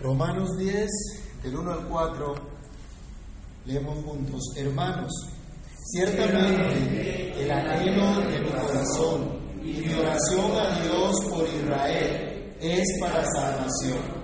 Romanos 0.00 0.56
10, 0.58 0.88
del 1.42 1.56
1 1.56 1.72
al 1.72 1.88
4, 1.88 2.34
leemos 3.66 4.04
juntos. 4.04 4.40
Hermanos, 4.56 5.12
ciertamente 5.92 7.42
el 7.42 7.50
anhelo 7.50 8.20
de 8.20 8.40
mi 8.40 8.50
corazón 8.50 9.40
y 9.62 9.72
mi 9.80 9.94
oración 9.94 10.52
a 10.58 10.80
Dios 10.82 11.16
por 11.28 11.46
Israel 11.48 12.54
es 12.60 13.00
para 13.00 13.24
salvación. 13.24 14.22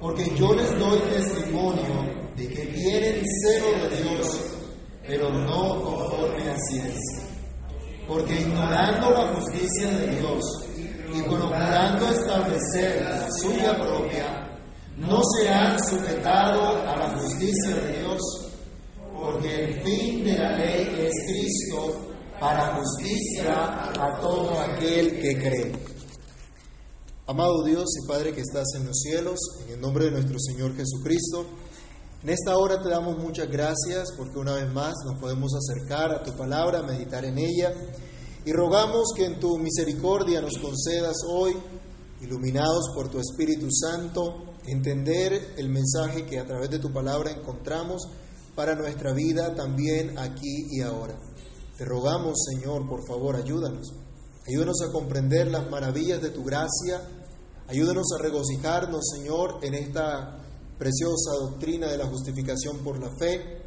Porque 0.00 0.24
yo 0.36 0.54
les 0.54 0.78
doy 0.78 0.98
testimonio 1.10 2.20
de 2.36 2.48
que 2.48 2.66
tienen 2.66 3.22
celo 3.42 3.88
de 3.88 4.02
Dios, 4.02 4.40
pero 5.06 5.28
no 5.30 5.82
conforme 5.82 6.50
a 6.50 6.56
ciencia. 6.68 7.24
Porque 8.06 8.40
ignorando 8.40 9.10
la 9.10 9.34
justicia 9.34 9.90
de 9.90 10.06
Dios 10.16 10.40
y 11.12 11.22
procurando 11.22 12.08
establecer 12.08 13.04
la 13.04 13.28
suya 13.40 13.76
propia, 13.76 14.29
no 15.00 15.20
se 15.24 15.48
han 15.48 15.78
sujetado 15.82 16.76
a 16.86 16.96
la 16.96 17.18
justicia 17.18 17.74
de 17.74 17.98
Dios, 18.00 18.20
porque 19.12 19.64
el 19.64 19.82
fin 19.82 20.24
de 20.24 20.38
la 20.38 20.56
ley 20.58 21.06
es 21.06 21.12
Cristo 21.26 21.96
para 22.38 22.76
justicia 22.76 23.90
a 23.92 24.20
todo 24.20 24.60
aquel 24.60 25.20
que 25.20 25.36
cree. 25.38 25.72
Amado 27.26 27.64
Dios 27.64 27.86
y 28.02 28.06
Padre 28.06 28.34
que 28.34 28.42
estás 28.42 28.66
en 28.76 28.86
los 28.86 28.98
cielos, 29.00 29.38
en 29.66 29.74
el 29.74 29.80
nombre 29.80 30.06
de 30.06 30.10
nuestro 30.10 30.38
Señor 30.38 30.76
Jesucristo, 30.76 31.46
en 32.22 32.28
esta 32.28 32.58
hora 32.58 32.82
te 32.82 32.90
damos 32.90 33.16
muchas 33.16 33.48
gracias 33.48 34.12
porque 34.14 34.38
una 34.38 34.54
vez 34.54 34.70
más 34.70 34.92
nos 35.06 35.18
podemos 35.18 35.52
acercar 35.54 36.12
a 36.12 36.22
tu 36.22 36.32
palabra, 36.36 36.82
meditar 36.82 37.24
en 37.24 37.38
ella 37.38 37.72
y 38.44 38.52
rogamos 38.52 39.12
que 39.16 39.24
en 39.24 39.40
tu 39.40 39.56
misericordia 39.58 40.42
nos 40.42 40.58
concedas 40.58 41.16
hoy, 41.26 41.56
iluminados 42.20 42.90
por 42.94 43.08
tu 43.08 43.18
Espíritu 43.18 43.68
Santo, 43.70 44.49
entender 44.72 45.54
el 45.56 45.68
mensaje 45.68 46.26
que 46.26 46.38
a 46.38 46.46
través 46.46 46.70
de 46.70 46.78
tu 46.78 46.92
palabra 46.92 47.30
encontramos 47.30 48.08
para 48.54 48.74
nuestra 48.74 49.12
vida 49.12 49.54
también 49.54 50.18
aquí 50.18 50.66
y 50.70 50.82
ahora. 50.82 51.18
Te 51.76 51.84
rogamos, 51.84 52.36
Señor, 52.52 52.88
por 52.88 53.06
favor, 53.06 53.36
ayúdanos. 53.36 53.92
Ayúdanos 54.46 54.82
a 54.82 54.92
comprender 54.92 55.50
las 55.50 55.70
maravillas 55.70 56.20
de 56.20 56.30
tu 56.30 56.44
gracia. 56.44 57.00
Ayúdanos 57.68 58.06
a 58.12 58.22
regocijarnos, 58.22 59.00
Señor, 59.16 59.60
en 59.62 59.74
esta 59.74 60.38
preciosa 60.78 61.32
doctrina 61.40 61.86
de 61.88 61.98
la 61.98 62.06
justificación 62.06 62.78
por 62.78 62.98
la 62.98 63.10
fe. 63.18 63.62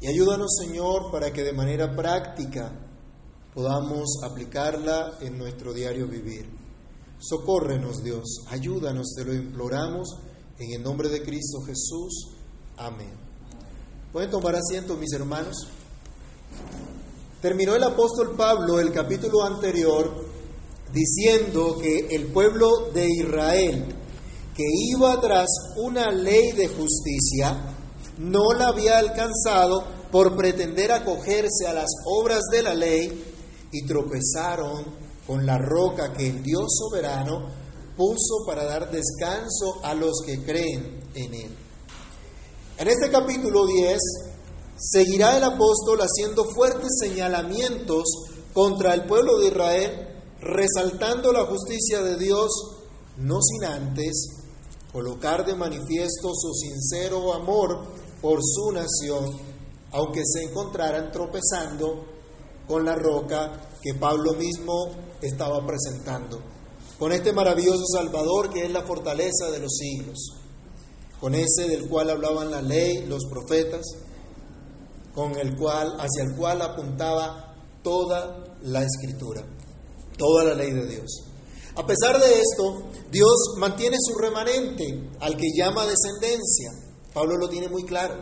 Y 0.00 0.08
ayúdanos, 0.08 0.54
Señor, 0.60 1.10
para 1.10 1.32
que 1.32 1.42
de 1.42 1.52
manera 1.52 1.96
práctica 1.96 2.72
podamos 3.54 4.22
aplicarla 4.22 5.18
en 5.20 5.38
nuestro 5.38 5.72
diario 5.72 6.06
vivir. 6.06 6.65
Socórrenos, 7.18 8.02
Dios, 8.02 8.44
ayúdanos, 8.48 9.14
te 9.16 9.24
lo 9.24 9.34
imploramos, 9.34 10.16
en 10.58 10.72
el 10.72 10.82
nombre 10.82 11.08
de 11.08 11.22
Cristo 11.22 11.60
Jesús. 11.62 12.28
Amén. 12.76 13.12
¿Pueden 14.12 14.30
tomar 14.30 14.54
asiento, 14.54 14.96
mis 14.96 15.12
hermanos? 15.12 15.66
Terminó 17.40 17.74
el 17.74 17.84
apóstol 17.84 18.34
Pablo 18.36 18.80
el 18.80 18.92
capítulo 18.92 19.42
anterior 19.42 20.26
diciendo 20.92 21.76
que 21.80 22.08
el 22.10 22.26
pueblo 22.26 22.90
de 22.94 23.08
Israel, 23.08 23.84
que 24.54 24.64
iba 24.90 25.20
tras 25.20 25.48
una 25.76 26.10
ley 26.10 26.52
de 26.52 26.68
justicia, 26.68 27.74
no 28.18 28.52
la 28.54 28.68
había 28.68 28.98
alcanzado 28.98 29.84
por 30.10 30.36
pretender 30.36 30.92
acogerse 30.92 31.66
a 31.66 31.74
las 31.74 31.90
obras 32.06 32.42
de 32.50 32.62
la 32.62 32.74
ley 32.74 33.24
y 33.72 33.84
tropezaron 33.84 35.05
con 35.26 35.44
la 35.44 35.58
roca 35.58 36.12
que 36.12 36.28
el 36.28 36.42
Dios 36.42 36.66
soberano 36.78 37.48
puso 37.96 38.44
para 38.46 38.64
dar 38.64 38.90
descanso 38.90 39.80
a 39.82 39.94
los 39.94 40.22
que 40.24 40.44
creen 40.44 41.00
en 41.14 41.34
Él. 41.34 41.56
En 42.78 42.88
este 42.88 43.10
capítulo 43.10 43.66
10 43.66 43.98
seguirá 44.76 45.36
el 45.36 45.44
apóstol 45.44 46.00
haciendo 46.00 46.44
fuertes 46.44 46.98
señalamientos 47.00 48.04
contra 48.52 48.94
el 48.94 49.06
pueblo 49.06 49.38
de 49.38 49.48
Israel, 49.48 50.08
resaltando 50.40 51.32
la 51.32 51.46
justicia 51.46 52.02
de 52.02 52.16
Dios, 52.16 52.50
no 53.16 53.40
sin 53.40 53.64
antes 53.64 54.28
colocar 54.92 55.44
de 55.44 55.54
manifiesto 55.54 56.30
su 56.34 56.52
sincero 56.54 57.32
amor 57.34 57.82
por 58.20 58.40
su 58.42 58.72
nación, 58.72 59.38
aunque 59.92 60.22
se 60.24 60.44
encontraran 60.44 61.10
tropezando 61.10 62.04
con 62.66 62.84
la 62.84 62.94
roca 62.94 63.78
que 63.82 63.94
Pablo 63.94 64.34
mismo 64.34 65.05
estaba 65.22 65.64
presentando, 65.66 66.40
con 66.98 67.12
este 67.12 67.32
maravilloso 67.32 67.84
Salvador 67.86 68.50
que 68.52 68.64
es 68.64 68.70
la 68.70 68.82
fortaleza 68.82 69.50
de 69.50 69.58
los 69.58 69.72
siglos, 69.76 70.34
con 71.20 71.34
ese 71.34 71.68
del 71.68 71.88
cual 71.88 72.10
hablaban 72.10 72.50
la 72.50 72.62
ley, 72.62 73.06
los 73.06 73.24
profetas, 73.26 73.84
con 75.14 75.36
el 75.36 75.56
cual, 75.56 75.96
hacia 75.98 76.24
el 76.24 76.36
cual 76.36 76.60
apuntaba 76.62 77.54
toda 77.82 78.44
la 78.62 78.82
escritura, 78.82 79.42
toda 80.18 80.44
la 80.44 80.54
ley 80.54 80.72
de 80.72 80.86
Dios. 80.86 81.22
A 81.76 81.86
pesar 81.86 82.18
de 82.18 82.40
esto, 82.40 82.84
Dios 83.10 83.54
mantiene 83.58 83.96
su 84.00 84.18
remanente 84.18 85.10
al 85.20 85.36
que 85.36 85.48
llama 85.56 85.86
descendencia. 85.86 86.70
Pablo 87.12 87.36
lo 87.36 87.48
tiene 87.48 87.68
muy 87.68 87.84
claro. 87.84 88.14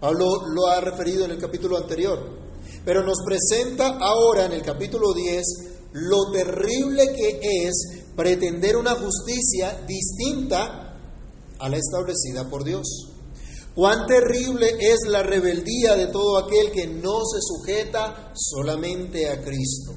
Pablo 0.00 0.46
lo 0.54 0.66
ha 0.66 0.80
referido 0.80 1.26
en 1.26 1.32
el 1.32 1.38
capítulo 1.38 1.76
anterior. 1.76 2.18
Pero 2.84 3.04
nos 3.04 3.18
presenta 3.24 3.98
ahora 3.98 4.46
en 4.46 4.52
el 4.52 4.62
capítulo 4.62 5.12
10 5.12 5.44
lo 5.92 6.30
terrible 6.30 7.12
que 7.14 7.66
es 7.66 8.04
pretender 8.16 8.76
una 8.76 8.94
justicia 8.94 9.84
distinta 9.86 10.98
a 11.58 11.68
la 11.68 11.76
establecida 11.76 12.48
por 12.48 12.64
Dios. 12.64 13.08
Cuán 13.74 14.06
terrible 14.06 14.76
es 14.80 15.08
la 15.08 15.22
rebeldía 15.22 15.94
de 15.94 16.08
todo 16.08 16.38
aquel 16.38 16.70
que 16.72 16.86
no 16.86 17.20
se 17.24 17.38
sujeta 17.40 18.32
solamente 18.34 19.28
a 19.28 19.42
Cristo. 19.42 19.94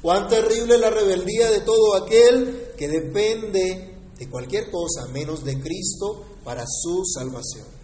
Cuán 0.00 0.28
terrible 0.28 0.78
la 0.78 0.90
rebeldía 0.90 1.50
de 1.50 1.60
todo 1.60 1.96
aquel 1.96 2.72
que 2.76 2.88
depende 2.88 3.96
de 4.16 4.30
cualquier 4.30 4.70
cosa 4.70 5.06
menos 5.12 5.44
de 5.44 5.60
Cristo 5.60 6.24
para 6.44 6.64
su 6.66 7.02
salvación. 7.04 7.79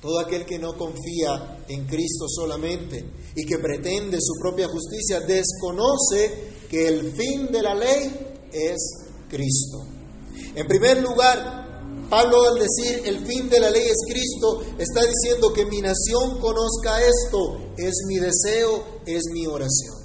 Todo 0.00 0.18
aquel 0.20 0.46
que 0.46 0.58
no 0.58 0.76
confía 0.78 1.64
en 1.68 1.86
Cristo 1.86 2.26
solamente 2.28 3.04
y 3.36 3.44
que 3.44 3.58
pretende 3.58 4.18
su 4.20 4.40
propia 4.40 4.66
justicia 4.66 5.20
desconoce 5.20 6.50
que 6.70 6.88
el 6.88 7.12
fin 7.12 7.48
de 7.52 7.62
la 7.62 7.74
ley 7.74 8.38
es 8.52 8.78
Cristo. 9.28 9.86
En 10.54 10.66
primer 10.66 11.02
lugar, 11.02 11.60
Pablo 12.08 12.44
al 12.44 12.58
decir 12.58 13.02
el 13.04 13.26
fin 13.26 13.48
de 13.48 13.60
la 13.60 13.70
ley 13.70 13.84
es 13.86 13.98
Cristo, 14.08 14.62
está 14.78 15.02
diciendo 15.04 15.52
que 15.52 15.66
mi 15.66 15.80
nación 15.80 16.40
conozca 16.40 17.00
esto, 17.00 17.72
es 17.76 17.94
mi 18.08 18.16
deseo, 18.16 18.82
es 19.06 19.22
mi 19.32 19.46
oración. 19.46 19.96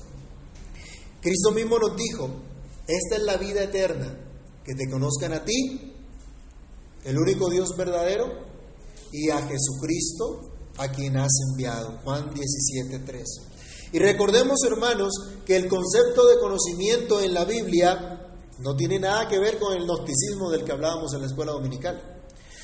Cristo 1.21 1.51
mismo 1.51 1.79
nos 1.79 1.95
dijo, 1.95 2.29
esta 2.87 3.15
es 3.15 3.23
la 3.23 3.37
vida 3.37 3.63
eterna, 3.63 4.19
que 4.63 4.75
te 4.75 4.89
conozcan 4.89 5.33
a 5.33 5.43
ti, 5.43 5.93
el 7.05 7.17
único 7.17 7.49
Dios 7.49 7.69
verdadero, 7.75 8.54
y 9.15 9.29
a 9.29 9.41
Jesucristo 9.47 10.51
a 10.77 10.89
quien 10.89 11.17
has 11.17 11.31
enviado. 11.49 11.99
Juan 12.03 12.33
17:3. 12.33 13.23
Y 13.93 13.99
recordemos, 13.99 14.59
hermanos, 14.65 15.13
que 15.45 15.55
el 15.55 15.69
concepto 15.69 16.27
de 16.27 16.37
conocimiento 16.39 17.21
en 17.21 17.33
la 17.33 17.45
Biblia 17.45 18.21
no 18.59 18.75
tiene 18.75 18.99
nada 18.99 19.27
que 19.27 19.39
ver 19.39 19.57
con 19.57 19.73
el 19.73 19.85
gnosticismo 19.85 20.49
del 20.49 20.65
que 20.65 20.73
hablábamos 20.73 21.13
en 21.13 21.21
la 21.21 21.27
escuela 21.27 21.53
dominical, 21.53 22.01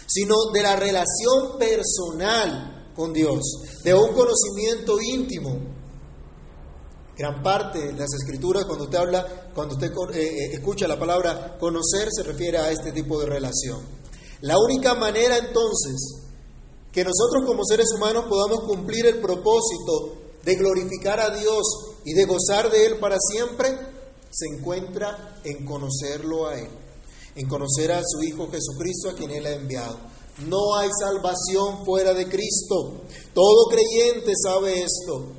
sino 0.08 0.36
de 0.54 0.62
la 0.62 0.76
relación 0.76 1.58
personal 1.58 2.92
con 2.96 3.14
Dios, 3.14 3.40
de 3.84 3.94
un 3.94 4.14
conocimiento 4.14 5.00
íntimo. 5.00 5.58
Gran 7.18 7.42
parte 7.44 7.80
de 7.80 7.94
las 7.94 8.14
escrituras, 8.14 8.66
cuando 8.66 8.86
usted 8.86 8.98
habla, 8.98 9.52
cuando 9.54 9.76
usted 9.76 9.92
eh, 10.14 10.22
eh, 10.22 10.50
escucha 10.54 10.88
la 10.88 11.00
palabra 11.00 11.58
conocer, 11.60 12.10
se 12.12 12.24
refiere 12.24 12.58
a 12.58 12.72
este 12.72 12.92
tipo 12.92 13.20
de 13.20 13.28
relación. 13.28 13.80
La 14.42 14.58
única 14.58 14.96
manera 14.96 15.38
entonces 15.38 16.31
que 16.92 17.04
nosotros 17.04 17.46
como 17.46 17.64
seres 17.66 17.88
humanos 17.96 18.26
podamos 18.28 18.62
cumplir 18.66 19.06
el 19.06 19.20
propósito 19.20 20.16
de 20.44 20.56
glorificar 20.56 21.20
a 21.20 21.36
Dios 21.36 21.64
y 22.04 22.14
de 22.14 22.26
gozar 22.26 22.70
de 22.72 22.86
Él 22.86 23.00
para 23.00 23.18
siempre, 23.20 23.70
se 24.30 24.46
encuentra 24.48 25.40
en 25.44 25.66
conocerlo 25.66 26.48
a 26.48 26.60
Él, 26.60 26.70
en 27.36 27.48
conocer 27.48 27.92
a 27.92 28.02
su 28.04 28.24
Hijo 28.24 28.50
Jesucristo 28.50 29.10
a 29.10 29.14
quien 29.14 29.32
Él 29.32 29.46
ha 29.46 29.54
enviado. 29.54 29.98
No 30.48 30.76
hay 30.76 30.90
salvación 31.00 31.86
fuera 31.86 32.14
de 32.14 32.28
Cristo. 32.28 33.02
Todo 33.34 33.70
creyente 33.70 34.34
sabe 34.42 34.82
esto. 34.82 35.34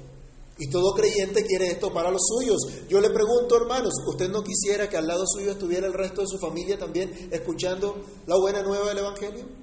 Y 0.58 0.68
todo 0.68 0.92
creyente 0.94 1.44
quiere 1.44 1.68
esto 1.68 1.92
para 1.92 2.10
los 2.10 2.22
suyos. 2.24 2.58
Yo 2.88 3.00
le 3.00 3.10
pregunto, 3.10 3.56
hermanos, 3.56 3.94
¿usted 4.06 4.28
no 4.28 4.44
quisiera 4.44 4.88
que 4.88 4.96
al 4.96 5.08
lado 5.08 5.24
suyo 5.26 5.52
estuviera 5.52 5.86
el 5.86 5.94
resto 5.94 6.20
de 6.20 6.28
su 6.28 6.38
familia 6.38 6.78
también 6.78 7.30
escuchando 7.32 7.96
la 8.26 8.36
buena 8.36 8.62
nueva 8.62 8.88
del 8.88 8.98
Evangelio? 8.98 9.61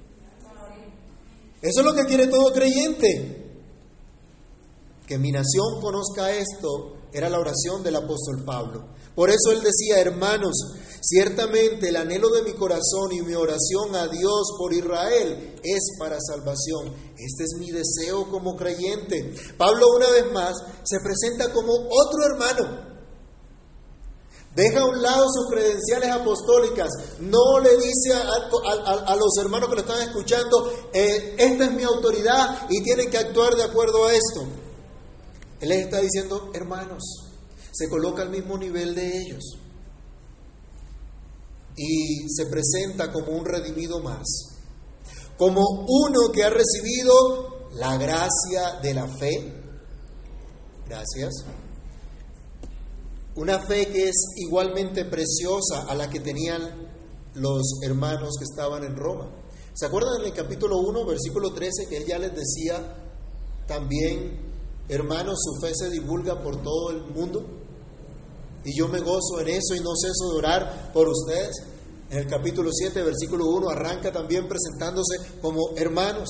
Eso 1.62 1.80
es 1.80 1.86
lo 1.86 1.94
que 1.94 2.06
quiere 2.06 2.26
todo 2.26 2.52
creyente. 2.52 3.36
Que 5.06 5.18
mi 5.18 5.30
nación 5.30 5.80
conozca 5.80 6.32
esto 6.32 6.96
era 7.12 7.28
la 7.28 7.40
oración 7.40 7.82
del 7.82 7.96
apóstol 7.96 8.44
Pablo. 8.44 8.84
Por 9.14 9.28
eso 9.28 9.52
él 9.52 9.60
decía, 9.62 10.00
hermanos, 10.00 10.54
ciertamente 11.02 11.88
el 11.88 11.96
anhelo 11.96 12.28
de 12.28 12.42
mi 12.42 12.52
corazón 12.52 13.12
y 13.12 13.22
mi 13.22 13.34
oración 13.34 13.94
a 13.94 14.06
Dios 14.06 14.54
por 14.56 14.72
Israel 14.72 15.56
es 15.62 15.96
para 15.98 16.16
salvación. 16.20 16.94
Este 17.18 17.44
es 17.44 17.56
mi 17.58 17.70
deseo 17.70 18.30
como 18.30 18.56
creyente. 18.56 19.34
Pablo 19.58 19.86
una 19.96 20.10
vez 20.10 20.32
más 20.32 20.54
se 20.84 21.00
presenta 21.00 21.52
como 21.52 21.72
otro 21.72 22.24
hermano. 22.24 22.89
Deja 24.54 24.80
a 24.80 24.84
un 24.84 25.00
lado 25.00 25.26
sus 25.30 25.48
credenciales 25.48 26.10
apostólicas. 26.10 26.88
No 27.20 27.60
le 27.60 27.76
dice 27.76 28.12
a, 28.12 29.16
los 29.16 29.36
hermanos 29.38 29.68
que 29.68 29.76
lo 29.76 29.80
están 29.82 30.02
escuchando, 30.02 30.72
eh, 30.92 31.36
esta 31.38 31.64
es 31.66 31.72
mi 31.72 31.84
autoridad 31.84 32.66
y 32.68 32.82
tienen 32.82 33.10
que 33.10 33.18
actuar 33.18 33.54
de 33.54 33.62
acuerdo 33.62 34.06
a 34.06 34.12
esto. 34.12 34.42
Él 35.60 35.68
les 35.68 35.84
está 35.84 36.00
diciendo, 36.00 36.50
hermanos, 36.52 37.02
se 37.70 37.88
coloca 37.88 38.22
al 38.22 38.30
mismo 38.30 38.58
nivel 38.58 38.94
de 38.94 39.18
ellos. 39.18 39.56
Y 41.76 42.28
se 42.28 42.46
presenta 42.46 43.12
como 43.12 43.32
un 43.32 43.44
redimido 43.44 44.00
más. 44.00 44.26
Como 45.36 45.62
uno 45.86 46.32
que 46.32 46.42
ha 46.42 46.50
recibido 46.50 47.68
la 47.74 47.96
gracia 47.96 48.80
de 48.82 48.94
la 48.94 49.06
fe. 49.06 49.54
Gracias 50.88 51.44
una 53.40 53.58
fe 53.58 53.86
que 53.86 54.06
es 54.06 54.16
igualmente 54.36 55.06
preciosa 55.06 55.86
a 55.88 55.94
la 55.94 56.10
que 56.10 56.20
tenían 56.20 56.60
los 57.32 57.80
hermanos 57.82 58.36
que 58.38 58.44
estaban 58.44 58.84
en 58.84 58.94
Roma. 58.94 59.30
¿Se 59.72 59.86
acuerdan 59.86 60.20
en 60.20 60.26
el 60.26 60.34
capítulo 60.34 60.76
1, 60.76 61.06
versículo 61.06 61.54
13, 61.54 61.88
que 61.88 61.96
él 61.96 62.04
ya 62.06 62.18
les 62.18 62.34
decía 62.34 62.96
también, 63.66 64.38
hermanos, 64.90 65.38
su 65.42 65.58
fe 65.58 65.74
se 65.74 65.88
divulga 65.88 66.42
por 66.42 66.60
todo 66.62 66.90
el 66.90 67.00
mundo? 67.14 67.46
Y 68.62 68.78
yo 68.78 68.88
me 68.88 69.00
gozo 69.00 69.40
en 69.40 69.48
eso 69.48 69.74
y 69.74 69.80
no 69.80 69.96
ceso 69.96 70.32
de 70.32 70.36
orar 70.36 70.92
por 70.92 71.08
ustedes. 71.08 71.56
En 72.10 72.18
el 72.18 72.26
capítulo 72.26 72.70
7, 72.70 73.02
versículo 73.02 73.46
1, 73.46 73.70
arranca 73.70 74.12
también 74.12 74.48
presentándose 74.48 75.16
como 75.40 75.70
hermanos. 75.78 76.28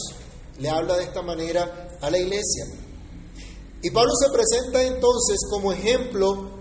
Le 0.60 0.68
habla 0.68 0.96
de 0.96 1.02
esta 1.02 1.22
manera 1.22 1.98
a 2.00 2.08
la 2.08 2.18
iglesia. 2.18 2.66
Y 3.82 3.90
Pablo 3.90 4.12
se 4.14 4.30
presenta 4.30 4.80
entonces 4.84 5.38
como 5.50 5.72
ejemplo 5.72 6.59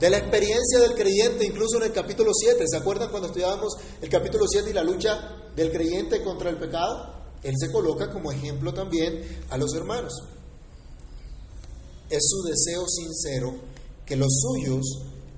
de 0.00 0.08
la 0.08 0.16
experiencia 0.16 0.78
del 0.80 0.94
creyente, 0.94 1.44
incluso 1.44 1.76
en 1.76 1.84
el 1.84 1.92
capítulo 1.92 2.32
7. 2.32 2.64
¿Se 2.66 2.76
acuerdan 2.76 3.10
cuando 3.10 3.28
estudiábamos 3.28 3.74
el 4.00 4.08
capítulo 4.08 4.46
7 4.48 4.70
y 4.70 4.72
la 4.72 4.82
lucha 4.82 5.52
del 5.54 5.70
creyente 5.70 6.22
contra 6.22 6.48
el 6.48 6.56
pecado? 6.56 7.20
Él 7.42 7.54
se 7.58 7.70
coloca 7.70 8.10
como 8.10 8.32
ejemplo 8.32 8.72
también 8.72 9.22
a 9.50 9.58
los 9.58 9.74
hermanos. 9.74 10.14
Es 12.08 12.22
su 12.28 12.42
deseo 12.48 12.86
sincero 12.88 13.54
que 14.06 14.16
los 14.16 14.40
suyos 14.40 14.84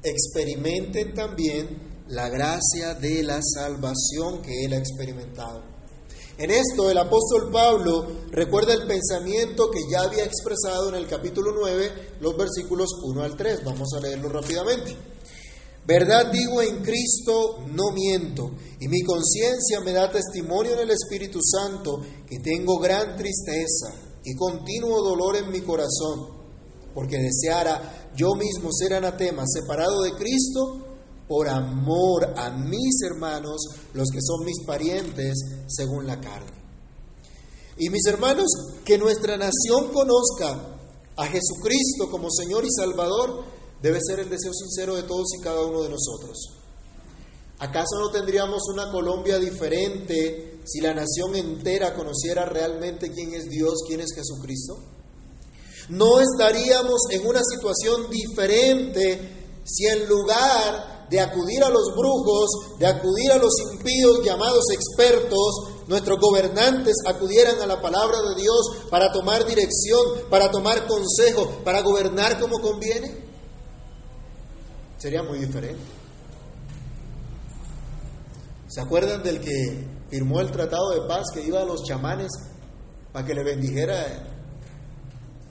experimenten 0.04 1.12
también 1.12 2.04
la 2.08 2.28
gracia 2.28 2.94
de 2.94 3.22
la 3.24 3.40
salvación 3.42 4.42
que 4.42 4.64
él 4.64 4.74
ha 4.74 4.78
experimentado. 4.78 5.71
En 6.38 6.50
esto 6.50 6.90
el 6.90 6.98
apóstol 6.98 7.50
Pablo 7.52 8.06
recuerda 8.30 8.72
el 8.72 8.86
pensamiento 8.86 9.70
que 9.70 9.80
ya 9.90 10.02
había 10.02 10.24
expresado 10.24 10.88
en 10.88 10.94
el 10.94 11.06
capítulo 11.06 11.52
9, 11.54 12.16
los 12.20 12.36
versículos 12.36 12.88
1 13.02 13.22
al 13.22 13.36
3. 13.36 13.64
Vamos 13.64 13.88
a 13.94 14.00
leerlo 14.00 14.30
rápidamente. 14.30 14.96
Verdad 15.84 16.30
digo 16.32 16.62
en 16.62 16.82
Cristo, 16.82 17.64
no 17.66 17.90
miento, 17.92 18.52
y 18.78 18.86
mi 18.86 19.02
conciencia 19.02 19.80
me 19.80 19.92
da 19.92 20.10
testimonio 20.10 20.74
en 20.74 20.80
el 20.80 20.90
Espíritu 20.90 21.40
Santo 21.42 22.00
que 22.28 22.38
tengo 22.38 22.78
gran 22.78 23.16
tristeza 23.16 23.92
y 24.24 24.36
continuo 24.36 25.02
dolor 25.02 25.36
en 25.36 25.50
mi 25.50 25.60
corazón, 25.60 26.28
porque 26.94 27.18
deseara 27.18 28.12
yo 28.16 28.34
mismo 28.36 28.70
ser 28.72 28.94
anatema, 28.94 29.42
separado 29.44 30.02
de 30.02 30.12
Cristo 30.12 30.91
por 31.32 31.48
amor 31.48 32.34
a 32.36 32.50
mis 32.50 33.00
hermanos, 33.10 33.62
los 33.94 34.10
que 34.10 34.18
son 34.20 34.44
mis 34.44 34.66
parientes 34.66 35.32
según 35.66 36.06
la 36.06 36.20
carne. 36.20 36.52
Y 37.78 37.88
mis 37.88 38.04
hermanos, 38.04 38.48
que 38.84 38.98
nuestra 38.98 39.38
nación 39.38 39.94
conozca 39.94 40.76
a 41.16 41.24
Jesucristo 41.24 42.10
como 42.10 42.30
Señor 42.30 42.66
y 42.66 42.70
Salvador 42.70 43.44
debe 43.80 43.98
ser 44.06 44.20
el 44.20 44.28
deseo 44.28 44.52
sincero 44.52 44.94
de 44.94 45.04
todos 45.04 45.28
y 45.38 45.42
cada 45.42 45.64
uno 45.64 45.80
de 45.80 45.88
nosotros. 45.88 46.36
¿Acaso 47.60 47.98
no 47.98 48.10
tendríamos 48.10 48.64
una 48.70 48.92
Colombia 48.92 49.38
diferente 49.38 50.60
si 50.66 50.82
la 50.82 50.92
nación 50.92 51.34
entera 51.34 51.94
conociera 51.94 52.44
realmente 52.44 53.10
quién 53.10 53.32
es 53.32 53.48
Dios, 53.48 53.84
quién 53.88 54.02
es 54.02 54.14
Jesucristo? 54.14 54.76
¿No 55.88 56.20
estaríamos 56.20 57.00
en 57.08 57.26
una 57.26 57.40
situación 57.42 58.10
diferente 58.10 59.62
si 59.64 59.86
en 59.86 60.06
lugar 60.06 60.91
de 61.12 61.20
acudir 61.20 61.62
a 61.62 61.68
los 61.68 61.94
brujos, 61.94 62.78
de 62.78 62.86
acudir 62.86 63.30
a 63.32 63.36
los 63.36 63.52
impíos 63.70 64.24
llamados 64.24 64.64
expertos, 64.70 65.84
nuestros 65.86 66.18
gobernantes 66.18 66.94
acudieran 67.06 67.60
a 67.60 67.66
la 67.66 67.82
palabra 67.82 68.16
de 68.30 68.40
Dios 68.40 68.86
para 68.88 69.12
tomar 69.12 69.44
dirección, 69.44 70.22
para 70.30 70.50
tomar 70.50 70.86
consejo, 70.86 71.60
para 71.64 71.82
gobernar 71.82 72.40
como 72.40 72.60
conviene? 72.60 73.14
Sería 74.96 75.22
muy 75.22 75.38
diferente. 75.40 75.84
¿Se 78.68 78.80
acuerdan 78.80 79.22
del 79.22 79.38
que 79.42 79.86
firmó 80.08 80.40
el 80.40 80.50
tratado 80.50 80.92
de 80.92 81.06
paz 81.06 81.26
que 81.34 81.42
iba 81.42 81.60
a 81.60 81.66
los 81.66 81.82
chamanes 81.82 82.30
para 83.12 83.26
que 83.26 83.34
le 83.34 83.44
bendijera 83.44 84.30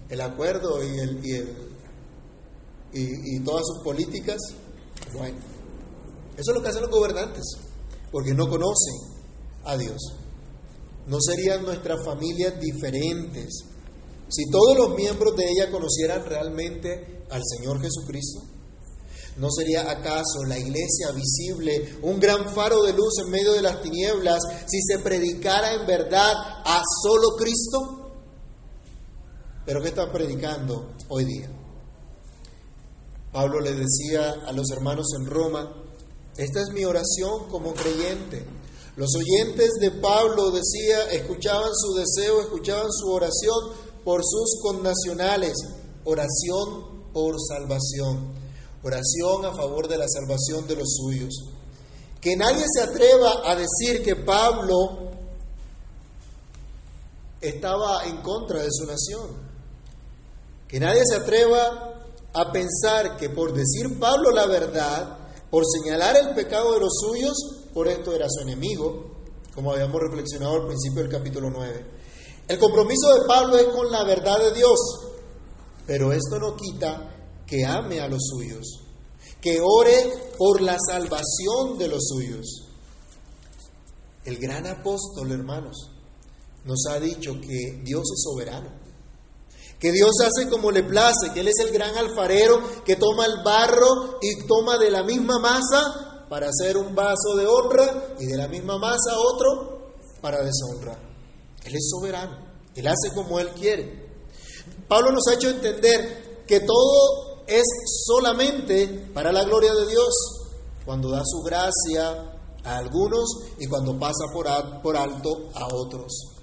el 0.09 0.21
acuerdo 0.21 0.83
y, 0.83 0.97
el, 0.97 1.23
y, 2.93 3.35
y 3.35 3.39
todas 3.41 3.61
sus 3.67 3.83
políticas? 3.83 4.39
Bueno, 5.13 5.50
eso 6.37 6.51
es 6.51 6.55
lo 6.55 6.61
que 6.61 6.69
hacen 6.69 6.81
los 6.81 6.91
gobernantes, 6.91 7.43
porque 8.11 8.33
no 8.33 8.47
conocen 8.49 8.95
a 9.65 9.77
Dios. 9.77 9.99
¿No 11.07 11.19
serían 11.19 11.63
nuestras 11.63 12.05
familias 12.05 12.59
diferentes 12.59 13.65
si 14.29 14.49
todos 14.49 14.77
los 14.77 14.95
miembros 14.95 15.35
de 15.35 15.43
ella 15.49 15.71
conocieran 15.71 16.25
realmente 16.25 17.25
al 17.29 17.41
Señor 17.43 17.81
Jesucristo? 17.81 18.41
¿No 19.37 19.49
sería 19.49 19.89
acaso 19.89 20.43
la 20.45 20.59
iglesia 20.59 21.11
visible 21.15 21.97
un 22.01 22.19
gran 22.19 22.53
faro 22.53 22.83
de 22.83 22.93
luz 22.93 23.19
en 23.19 23.31
medio 23.31 23.53
de 23.53 23.61
las 23.61 23.81
tinieblas 23.81 24.39
si 24.67 24.81
se 24.81 24.99
predicara 24.99 25.73
en 25.73 25.87
verdad 25.87 26.33
a 26.65 26.81
solo 27.01 27.35
Cristo? 27.37 28.11
Pero 29.65 29.81
¿qué 29.81 29.89
están 29.89 30.11
predicando 30.11 30.91
hoy 31.07 31.25
día? 31.25 31.49
Pablo 33.31 33.61
le 33.61 33.73
decía 33.73 34.31
a 34.45 34.51
los 34.51 34.69
hermanos 34.71 35.07
en 35.17 35.25
Roma, 35.25 35.80
esta 36.41 36.61
es 36.61 36.69
mi 36.73 36.85
oración 36.85 37.47
como 37.49 37.73
creyente. 37.73 38.45
Los 38.95 39.11
oyentes 39.15 39.73
de 39.79 39.91
Pablo 39.91 40.49
decía, 40.49 41.11
escuchaban 41.11 41.69
su 41.73 41.93
deseo, 41.93 42.41
escuchaban 42.41 42.91
su 42.91 43.11
oración 43.11 43.73
por 44.03 44.21
sus 44.23 44.59
connacionales, 44.61 45.53
oración 46.03 47.11
por 47.13 47.35
salvación, 47.39 48.33
oración 48.83 49.45
a 49.45 49.55
favor 49.55 49.87
de 49.87 49.97
la 49.99 50.07
salvación 50.07 50.67
de 50.67 50.75
los 50.75 50.95
suyos. 50.95 51.33
Que 52.19 52.35
nadie 52.35 52.65
se 52.73 52.81
atreva 52.81 53.43
a 53.45 53.55
decir 53.55 54.03
que 54.03 54.15
Pablo 54.15 55.11
estaba 57.39 58.05
en 58.05 58.17
contra 58.17 58.63
de 58.63 58.69
su 58.71 58.85
nación. 58.85 59.51
Que 60.67 60.79
nadie 60.79 61.01
se 61.05 61.17
atreva 61.17 62.03
a 62.33 62.51
pensar 62.51 63.17
que 63.17 63.29
por 63.29 63.53
decir 63.53 63.99
Pablo 63.99 64.31
la 64.31 64.47
verdad, 64.47 65.20
por 65.51 65.65
señalar 65.65 66.15
el 66.15 66.33
pecado 66.33 66.73
de 66.73 66.79
los 66.79 66.93
suyos, 66.97 67.35
por 67.73 67.89
esto 67.89 68.13
era 68.13 68.25
su 68.29 68.41
enemigo, 68.41 69.11
como 69.53 69.73
habíamos 69.73 69.99
reflexionado 70.01 70.53
al 70.53 70.67
principio 70.67 71.03
del 71.03 71.11
capítulo 71.11 71.49
9. 71.51 71.85
El 72.47 72.57
compromiso 72.57 73.13
de 73.13 73.27
Pablo 73.27 73.57
es 73.57 73.67
con 73.67 73.91
la 73.91 74.05
verdad 74.05 74.39
de 74.39 74.53
Dios, 74.53 74.79
pero 75.85 76.13
esto 76.13 76.39
no 76.39 76.55
quita 76.55 77.43
que 77.45 77.65
ame 77.65 77.99
a 77.99 78.07
los 78.07 78.21
suyos, 78.29 78.79
que 79.41 79.59
ore 79.61 80.31
por 80.37 80.61
la 80.61 80.77
salvación 80.79 81.77
de 81.77 81.87
los 81.89 82.07
suyos. 82.07 82.67
El 84.23 84.37
gran 84.37 84.65
apóstol, 84.67 85.33
hermanos, 85.33 85.89
nos 86.63 86.85
ha 86.89 86.97
dicho 86.97 87.33
que 87.41 87.81
Dios 87.83 88.03
es 88.03 88.23
soberano 88.23 88.80
que 89.81 89.91
Dios 89.91 90.11
hace 90.23 90.47
como 90.47 90.69
le 90.69 90.83
place, 90.83 91.33
que 91.33 91.39
Él 91.39 91.47
es 91.47 91.57
el 91.65 91.71
gran 91.71 91.97
alfarero 91.97 92.61
que 92.85 92.97
toma 92.97 93.25
el 93.25 93.43
barro 93.43 94.19
y 94.21 94.45
toma 94.45 94.77
de 94.77 94.91
la 94.91 95.01
misma 95.01 95.39
masa 95.39 96.27
para 96.29 96.49
hacer 96.49 96.77
un 96.77 96.93
vaso 96.93 97.35
de 97.35 97.47
honra 97.47 98.15
y 98.19 98.27
de 98.27 98.37
la 98.37 98.47
misma 98.47 98.77
masa 98.77 99.17
otro 99.17 99.95
para 100.21 100.37
deshonra. 100.43 100.97
Él 101.65 101.75
es 101.75 101.89
soberano, 101.89 102.37
Él 102.75 102.87
hace 102.87 103.11
como 103.15 103.39
Él 103.39 103.49
quiere. 103.49 104.07
Pablo 104.87 105.11
nos 105.11 105.27
ha 105.27 105.33
hecho 105.33 105.49
entender 105.49 106.43
que 106.45 106.59
todo 106.59 107.43
es 107.47 107.63
solamente 108.05 109.09
para 109.15 109.31
la 109.31 109.45
gloria 109.45 109.73
de 109.73 109.87
Dios, 109.87 110.13
cuando 110.85 111.09
da 111.09 111.23
su 111.25 111.41
gracia 111.41 112.37
a 112.63 112.77
algunos 112.77 113.25
y 113.57 113.65
cuando 113.65 113.97
pasa 113.97 114.25
por, 114.31 114.45
por 114.83 114.95
alto 114.95 115.49
a 115.55 115.65
otros. 115.73 116.40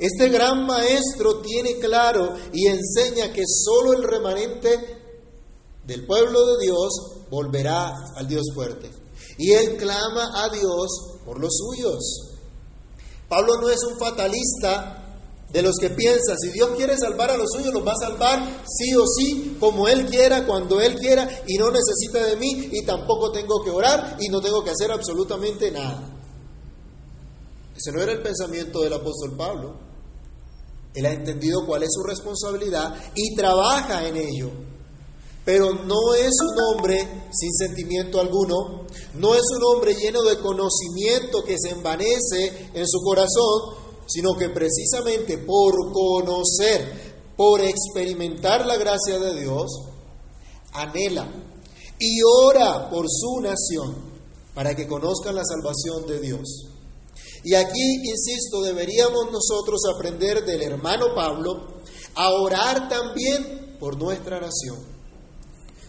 Este 0.00 0.30
gran 0.30 0.64
maestro 0.64 1.42
tiene 1.42 1.78
claro 1.78 2.34
y 2.54 2.68
enseña 2.68 3.32
que 3.34 3.42
solo 3.46 3.92
el 3.92 4.02
remanente 4.02 4.98
del 5.84 6.06
pueblo 6.06 6.46
de 6.46 6.64
Dios 6.64 6.88
volverá 7.30 7.92
al 8.16 8.26
Dios 8.26 8.46
fuerte. 8.54 8.90
Y 9.36 9.52
él 9.52 9.76
clama 9.76 10.30
a 10.42 10.48
Dios 10.48 11.18
por 11.24 11.38
los 11.38 11.52
suyos. 11.54 12.30
Pablo 13.28 13.60
no 13.60 13.68
es 13.68 13.78
un 13.84 13.98
fatalista 13.98 14.96
de 15.52 15.62
los 15.62 15.76
que 15.78 15.90
piensa, 15.90 16.34
si 16.40 16.50
Dios 16.50 16.70
quiere 16.76 16.96
salvar 16.96 17.30
a 17.30 17.36
los 17.36 17.50
suyos, 17.50 17.74
los 17.74 17.86
va 17.86 17.92
a 17.92 18.08
salvar 18.08 18.62
sí 18.66 18.94
o 18.94 19.04
sí, 19.06 19.56
como 19.60 19.88
Él 19.88 20.06
quiera, 20.06 20.46
cuando 20.46 20.80
Él 20.80 20.94
quiera, 20.94 21.28
y 21.46 21.58
no 21.58 21.70
necesita 21.70 22.24
de 22.24 22.36
mí, 22.36 22.70
y 22.72 22.84
tampoco 22.86 23.32
tengo 23.32 23.62
que 23.62 23.70
orar, 23.70 24.16
y 24.20 24.28
no 24.28 24.40
tengo 24.40 24.62
que 24.62 24.70
hacer 24.70 24.92
absolutamente 24.92 25.72
nada. 25.72 26.08
Ese 27.76 27.92
no 27.92 28.00
era 28.00 28.12
el 28.12 28.22
pensamiento 28.22 28.80
del 28.82 28.92
apóstol 28.92 29.36
Pablo. 29.36 29.89
Él 30.94 31.06
ha 31.06 31.12
entendido 31.12 31.64
cuál 31.66 31.82
es 31.82 31.90
su 31.92 32.02
responsabilidad 32.02 32.94
y 33.14 33.34
trabaja 33.34 34.06
en 34.06 34.16
ello. 34.16 34.50
Pero 35.44 35.72
no 35.72 36.14
es 36.14 36.32
un 36.42 36.62
hombre 36.62 37.28
sin 37.32 37.52
sentimiento 37.54 38.20
alguno, 38.20 38.86
no 39.14 39.34
es 39.34 39.42
un 39.56 39.62
hombre 39.64 39.94
lleno 39.94 40.22
de 40.22 40.38
conocimiento 40.38 41.42
que 41.44 41.56
se 41.58 41.70
envanece 41.70 42.70
en 42.74 42.86
su 42.86 43.00
corazón, 43.00 43.74
sino 44.06 44.36
que 44.36 44.50
precisamente 44.50 45.38
por 45.38 45.92
conocer, 45.92 47.14
por 47.36 47.60
experimentar 47.62 48.66
la 48.66 48.76
gracia 48.76 49.18
de 49.18 49.40
Dios, 49.40 49.70
anhela 50.72 51.28
y 51.98 52.20
ora 52.22 52.90
por 52.90 53.06
su 53.08 53.40
nación 53.40 54.10
para 54.54 54.74
que 54.74 54.86
conozcan 54.86 55.36
la 55.36 55.44
salvación 55.44 56.06
de 56.06 56.20
Dios. 56.20 56.69
Y 57.42 57.54
aquí, 57.54 58.02
insisto, 58.04 58.60
deberíamos 58.62 59.30
nosotros 59.32 59.80
aprender 59.94 60.44
del 60.44 60.62
hermano 60.62 61.14
Pablo 61.14 61.80
a 62.14 62.30
orar 62.30 62.88
también 62.88 63.76
por 63.78 63.96
nuestra 63.96 64.40
nación. 64.40 64.78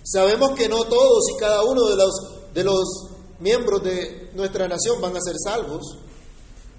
Sabemos 0.04 0.52
que 0.58 0.70
no 0.70 0.86
todos 0.86 1.24
y 1.36 1.38
cada 1.38 1.64
uno 1.64 1.88
de 1.88 1.96
los, 1.96 2.14
de 2.54 2.64
los 2.64 2.86
miembros 3.40 3.84
de 3.84 4.32
nuestra 4.34 4.68
nación 4.68 5.02
van 5.02 5.16
a 5.18 5.22
ser 5.22 5.36
salvos. 5.44 5.98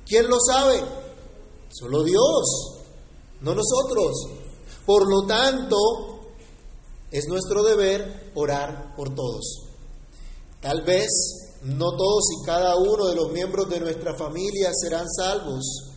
¿Quién 0.07 0.29
lo 0.29 0.39
sabe? 0.41 0.83
Solo 1.71 2.03
Dios, 2.03 2.83
no 3.41 3.55
nosotros. 3.55 4.13
Por 4.87 5.09
lo 5.09 5.27
tanto, 5.27 5.77
es 7.11 7.27
nuestro 7.29 7.63
deber 7.63 8.33
orar 8.35 8.95
por 8.97 9.15
todos. 9.15 9.69
Tal 10.61 10.83
vez 10.83 11.42
no 11.65 11.91
todos 11.97 12.25
y 12.41 12.47
cada 12.47 12.77
uno 12.77 13.07
de 13.07 13.17
los 13.17 13.33
miembros 13.33 13.69
de 13.69 13.81
nuestra 13.81 14.15
familia 14.15 14.71
serán 14.75 15.07
salvos, 15.09 15.93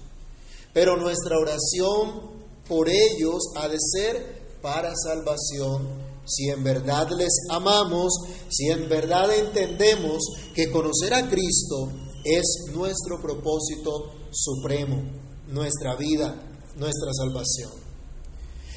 pero 0.73 0.97
nuestra 0.97 1.37
oración 1.37 2.35
por 2.67 2.89
ellos 2.89 3.41
ha 3.55 3.67
de 3.67 3.77
ser 3.79 4.59
para 4.61 4.93
salvación. 4.95 6.05
Si 6.27 6.49
en 6.49 6.63
verdad 6.63 7.09
les 7.11 7.33
amamos, 7.49 8.13
si 8.49 8.71
en 8.71 8.89
verdad 8.89 9.31
entendemos 9.31 10.23
que 10.55 10.71
conocer 10.71 11.13
a 11.13 11.29
Cristo 11.29 11.91
es 12.23 12.71
nuestro 12.73 13.21
propósito 13.21 14.11
supremo 14.31 15.25
nuestra 15.47 15.95
vida, 15.95 16.35
nuestra 16.75 17.11
salvación. 17.13 17.71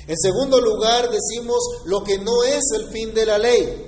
En 0.07 0.17
segundo 0.17 0.61
lugar, 0.61 1.11
decimos 1.11 1.59
lo 1.85 2.03
que 2.03 2.19
no 2.19 2.43
es 2.45 2.63
el 2.75 2.89
fin 2.89 3.13
de 3.13 3.27
la 3.27 3.39
ley. 3.39 3.88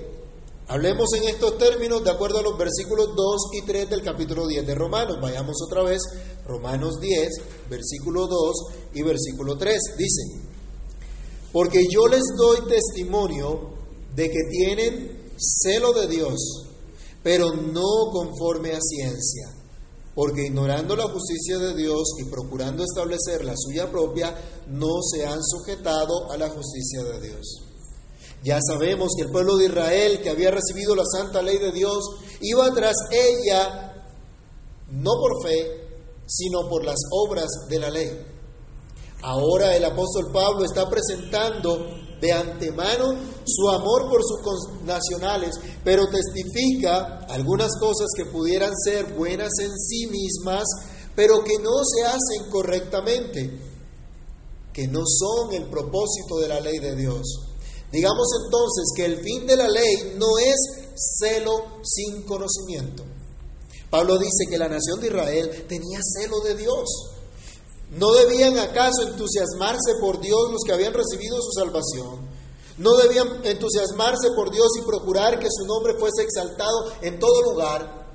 Hablemos 0.70 1.12
en 1.14 1.24
estos 1.24 1.58
términos 1.58 2.04
de 2.04 2.12
acuerdo 2.12 2.38
a 2.38 2.42
los 2.42 2.56
versículos 2.56 3.08
2 3.16 3.40
y 3.60 3.66
3 3.66 3.90
del 3.90 4.04
capítulo 4.04 4.46
10 4.46 4.64
de 4.64 4.76
Romanos. 4.76 5.18
Vayamos 5.20 5.56
otra 5.66 5.82
vez, 5.82 6.00
Romanos 6.46 7.00
10, 7.00 7.28
versículo 7.68 8.28
2 8.28 8.56
y 8.94 9.02
versículo 9.02 9.58
3. 9.58 9.76
Dice, 9.98 10.22
porque 11.50 11.88
yo 11.90 12.06
les 12.06 12.22
doy 12.36 12.68
testimonio 12.68 13.70
de 14.14 14.30
que 14.30 14.38
tienen 14.48 15.32
celo 15.36 15.92
de 15.92 16.06
Dios, 16.06 16.38
pero 17.24 17.52
no 17.52 18.12
conforme 18.12 18.70
a 18.70 18.80
ciencia 18.80 19.52
porque 20.14 20.46
ignorando 20.46 20.94
la 20.96 21.08
justicia 21.08 21.58
de 21.58 21.74
Dios 21.74 22.02
y 22.20 22.24
procurando 22.30 22.84
establecer 22.84 23.44
la 23.44 23.54
suya 23.56 23.90
propia, 23.90 24.36
no 24.68 25.00
se 25.02 25.24
han 25.24 25.42
sujetado 25.42 26.30
a 26.30 26.36
la 26.36 26.48
justicia 26.48 27.02
de 27.04 27.20
Dios. 27.28 27.69
Ya 28.42 28.58
sabemos 28.66 29.10
que 29.16 29.24
el 29.24 29.30
pueblo 29.30 29.56
de 29.56 29.66
Israel, 29.66 30.20
que 30.22 30.30
había 30.30 30.50
recibido 30.50 30.94
la 30.94 31.04
santa 31.04 31.42
ley 31.42 31.58
de 31.58 31.72
Dios, 31.72 32.02
iba 32.40 32.72
tras 32.72 32.96
ella 33.10 33.90
no 34.90 35.12
por 35.20 35.42
fe, 35.42 35.88
sino 36.26 36.68
por 36.68 36.84
las 36.84 36.98
obras 37.10 37.48
de 37.68 37.78
la 37.78 37.90
ley. 37.90 38.10
Ahora 39.22 39.76
el 39.76 39.84
apóstol 39.84 40.30
Pablo 40.32 40.64
está 40.64 40.88
presentando 40.88 41.86
de 42.20 42.32
antemano 42.32 43.14
su 43.44 43.68
amor 43.68 44.08
por 44.08 44.20
sus 44.22 44.82
nacionales, 44.84 45.54
pero 45.84 46.04
testifica 46.08 47.26
algunas 47.28 47.70
cosas 47.78 48.08
que 48.16 48.26
pudieran 48.26 48.72
ser 48.76 49.14
buenas 49.14 49.52
en 49.60 49.76
sí 49.78 50.06
mismas, 50.06 50.64
pero 51.14 51.42
que 51.44 51.58
no 51.62 51.82
se 51.84 52.06
hacen 52.06 52.50
correctamente, 52.50 53.60
que 54.72 54.86
no 54.86 55.00
son 55.04 55.52
el 55.52 55.68
propósito 55.68 56.38
de 56.40 56.48
la 56.48 56.60
ley 56.60 56.78
de 56.78 56.96
Dios. 56.96 57.49
Digamos 57.92 58.28
entonces 58.44 58.84
que 58.96 59.04
el 59.04 59.22
fin 59.22 59.46
de 59.46 59.56
la 59.56 59.68
ley 59.68 60.14
no 60.16 60.38
es 60.38 60.90
celo 60.94 61.80
sin 61.82 62.22
conocimiento. 62.22 63.04
Pablo 63.90 64.18
dice 64.18 64.46
que 64.48 64.58
la 64.58 64.68
nación 64.68 65.00
de 65.00 65.08
Israel 65.08 65.64
tenía 65.68 65.98
celo 66.02 66.40
de 66.40 66.54
Dios. 66.54 66.88
¿No 67.90 68.12
debían 68.12 68.56
acaso 68.58 69.02
entusiasmarse 69.02 69.94
por 70.00 70.20
Dios 70.20 70.52
los 70.52 70.62
que 70.64 70.72
habían 70.72 70.94
recibido 70.94 71.36
su 71.42 71.50
salvación? 71.50 72.28
¿No 72.78 72.96
debían 72.96 73.44
entusiasmarse 73.44 74.30
por 74.36 74.52
Dios 74.52 74.68
y 74.78 74.86
procurar 74.86 75.40
que 75.40 75.48
su 75.50 75.66
nombre 75.66 75.94
fuese 75.98 76.22
exaltado 76.22 76.92
en 77.02 77.18
todo 77.18 77.42
lugar? 77.42 78.06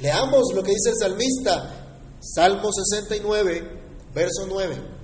Leamos 0.00 0.44
lo 0.54 0.62
que 0.62 0.72
dice 0.72 0.90
el 0.90 0.98
salmista, 0.98 1.98
Salmo 2.20 2.70
69, 2.72 4.10
verso 4.14 4.46
9. 4.48 4.95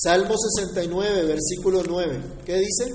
Salmo 0.00 0.36
69, 0.36 1.24
versículo 1.24 1.82
9. 1.84 2.22
¿Qué 2.46 2.54
dice? 2.54 2.94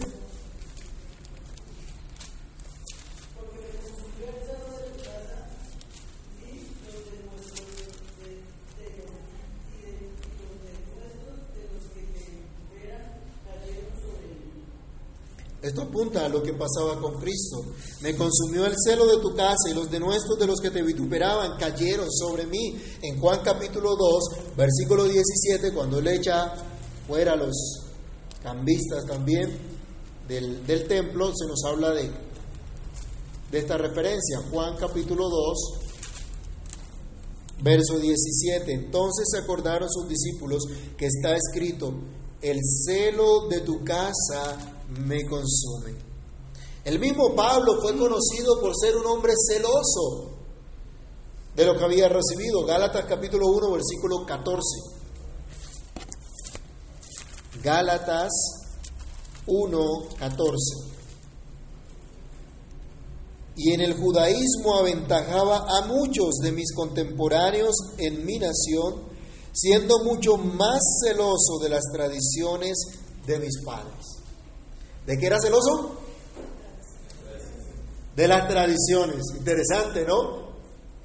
Esto 15.62 15.82
apunta 15.82 16.26
a 16.26 16.30
lo 16.30 16.42
que 16.42 16.54
pasaba 16.54 17.02
con 17.02 17.20
Cristo. 17.20 17.66
Me 18.00 18.16
consumió 18.16 18.66
el 18.66 18.76
celo 18.82 19.08
de 19.08 19.22
tu 19.22 19.36
casa 19.36 19.70
y 19.70 19.74
los 19.74 19.92
denuestos 19.92 20.40
de 20.40 20.48
los 20.48 20.62
que 20.62 20.72
te 20.72 20.82
vituperaban 20.82 21.58
cayeron 21.58 22.10
sobre 22.10 22.46
mí. 22.46 22.82
En 23.02 23.20
Juan 23.20 23.42
capítulo 23.44 23.98
2, 23.98 24.56
versículo 24.56 25.04
17, 25.04 25.74
cuando 25.74 26.00
le 26.00 26.16
echa 26.16 26.54
fuera 27.08 27.36
los 27.36 27.56
cambistas 28.42 29.06
también 29.06 29.58
del, 30.28 30.66
del 30.66 30.88
templo, 30.88 31.32
se 31.36 31.48
nos 31.48 31.64
habla 31.66 31.92
de, 31.92 32.10
de 33.52 33.58
esta 33.60 33.78
referencia. 33.78 34.40
Juan 34.52 34.76
capítulo 34.78 35.30
2, 35.30 35.58
verso 37.62 38.00
17. 38.00 38.72
Entonces 38.74 39.26
se 39.32 39.40
acordaron 39.40 39.90
sus 39.90 40.08
discípulos 40.08 40.64
que 40.98 41.06
está 41.06 41.36
escrito, 41.36 41.94
el 42.42 42.60
celo 42.86 43.48
de 43.48 43.62
tu 43.62 43.84
casa 43.84 44.58
me 45.08 45.26
consume. 45.26 45.96
El 46.84 47.00
mismo 47.00 47.34
Pablo 47.34 47.80
fue 47.82 47.98
conocido 47.98 48.60
por 48.60 48.74
ser 48.76 48.98
un 48.98 49.06
hombre 49.06 49.32
celoso 49.48 50.32
de 51.56 51.66
lo 51.66 51.78
que 51.78 51.84
había 51.86 52.10
recibido. 52.10 52.66
Gálatas 52.66 53.06
capítulo 53.06 53.48
1, 53.48 53.72
versículo 53.72 54.26
14. 54.26 55.03
Gálatas 57.64 58.32
1, 59.48 59.80
14. 60.20 60.94
Y 63.56 63.72
en 63.72 63.82
el 63.82 63.94
judaísmo 63.94 64.76
aventajaba 64.80 65.66
a 65.78 65.86
muchos 65.88 66.40
de 66.44 66.52
mis 66.52 66.74
contemporáneos 66.74 67.76
en 67.98 68.26
mi 68.26 68.38
nación, 68.38 69.04
siendo 69.54 70.04
mucho 70.04 70.38
más 70.38 70.82
celoso 71.06 71.60
de 71.62 71.70
las 71.70 71.84
tradiciones 71.94 72.74
de 73.26 73.40
mis 73.40 73.64
padres. 73.64 74.18
¿De 75.06 75.18
qué 75.18 75.28
era 75.28 75.40
celoso? 75.40 75.96
De 78.16 78.28
las 78.28 78.48
tradiciones. 78.50 79.22
Interesante, 79.38 80.04
¿no? 80.06 80.43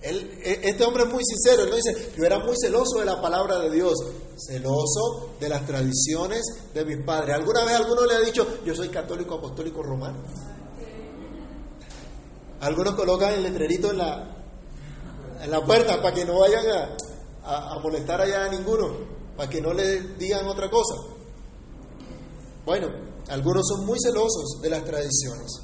E, 0.01 0.61
este 0.63 0.85
hombre 0.85 1.05
es 1.05 1.13
muy 1.13 1.25
sincero, 1.25 1.65
él 1.65 1.71
no 1.71 1.77
dice, 1.77 2.13
yo 2.17 2.25
era 2.25 2.39
muy 2.39 2.55
celoso 2.57 3.01
de 3.01 3.05
la 3.05 3.21
palabra 3.21 3.59
de 3.59 3.71
Dios, 3.71 3.95
celoso 4.37 5.31
de 5.41 5.49
las 5.49 5.67
tradiciones 5.67 6.43
de 6.73 6.85
mis 6.85 7.05
padres. 7.05 7.35
¿Alguna 7.35 7.65
vez 7.65 7.75
alguno 7.75 8.07
le 8.07 8.15
ha 8.15 8.21
dicho, 8.21 8.47
yo 8.65 8.75
soy 8.75 8.89
católico 8.89 9.35
apostólico 9.37 9.83
romano? 9.83 10.23
Algunos 12.61 12.95
colocan 12.95 13.35
el 13.35 13.43
letrerito 13.43 13.91
en 13.91 13.99
la, 13.99 14.37
en 15.43 15.51
la 15.51 15.65
puerta 15.65 16.01
para 16.03 16.15
que 16.15 16.25
no 16.25 16.41
vayan 16.41 16.65
a, 17.45 17.75
a 17.75 17.79
molestar 17.81 18.21
allá 18.21 18.45
a 18.45 18.49
ninguno. 18.49 19.19
para 19.39 19.49
que 19.49 19.61
no 19.61 19.73
le 19.73 20.01
digan 20.19 20.47
otra 20.49 20.69
cosa. 20.69 20.97
Bueno, 22.67 22.89
algunos 23.29 23.69
son 23.69 23.87
muy 23.87 23.97
celosos 24.01 24.61
de 24.61 24.69
las 24.69 24.85
tradiciones. 24.85 25.61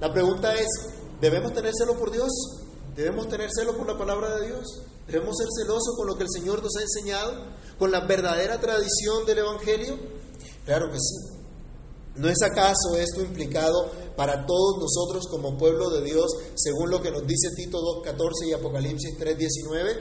La 0.00 0.10
pregunta 0.10 0.54
es, 0.54 0.66
¿debemos 1.20 1.52
tener 1.52 1.72
celo 1.76 1.98
por 1.98 2.10
Dios? 2.10 2.30
¿Debemos 2.94 3.28
tener 3.28 3.50
celo 3.52 3.76
por 3.76 3.88
la 3.88 3.98
palabra 3.98 4.36
de 4.36 4.46
Dios? 4.46 4.66
¿Debemos 5.06 5.36
ser 5.36 5.48
celosos 5.60 5.94
con 5.96 6.06
lo 6.06 6.14
que 6.16 6.22
el 6.22 6.30
Señor 6.30 6.62
nos 6.62 6.76
ha 6.76 6.82
enseñado? 6.82 7.46
¿Con 7.78 7.90
la 7.90 8.06
verdadera 8.06 8.60
tradición 8.60 9.26
del 9.26 9.38
Evangelio? 9.38 9.98
Claro 10.64 10.90
que 10.90 10.98
sí. 10.98 11.34
¿No 12.16 12.28
es 12.28 12.40
acaso 12.42 12.96
esto 12.96 13.20
implicado 13.20 13.90
para 14.16 14.46
todos 14.46 14.78
nosotros 14.78 15.26
como 15.28 15.58
pueblo 15.58 15.90
de 15.90 16.04
Dios, 16.04 16.30
según 16.54 16.90
lo 16.90 17.02
que 17.02 17.10
nos 17.10 17.26
dice 17.26 17.50
Tito 17.56 17.78
2.14 17.78 18.48
y 18.48 18.52
Apocalipsis 18.52 19.18
3.19? 19.18 19.98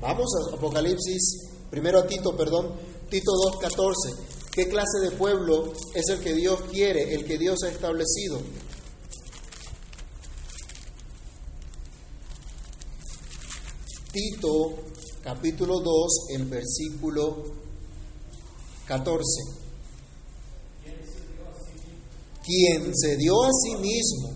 Vamos 0.00 0.26
a 0.36 0.54
Apocalipsis, 0.54 1.48
primero 1.68 1.98
a 1.98 2.06
Tito, 2.06 2.36
perdón, 2.36 2.72
Tito 3.10 3.32
2.14. 3.60 4.14
¿Qué 4.52 4.68
clase 4.68 5.00
de 5.02 5.10
pueblo 5.10 5.72
es 5.94 6.08
el 6.08 6.20
que 6.20 6.32
Dios 6.34 6.60
quiere, 6.70 7.14
el 7.14 7.24
que 7.24 7.36
Dios 7.38 7.58
ha 7.64 7.68
establecido? 7.68 8.38
Tito 14.16 14.70
capítulo 15.22 15.80
2, 15.80 16.28
el 16.36 16.46
versículo 16.46 17.36
14. 18.86 19.22
Quien 22.42 22.96
se 22.96 23.16
dio 23.18 23.42
a 23.44 23.50
sí 23.52 23.76
mismo 23.76 24.30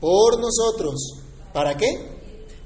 por 0.00 0.40
nosotros, 0.40 1.20
¿para 1.52 1.76
qué? 1.76 1.96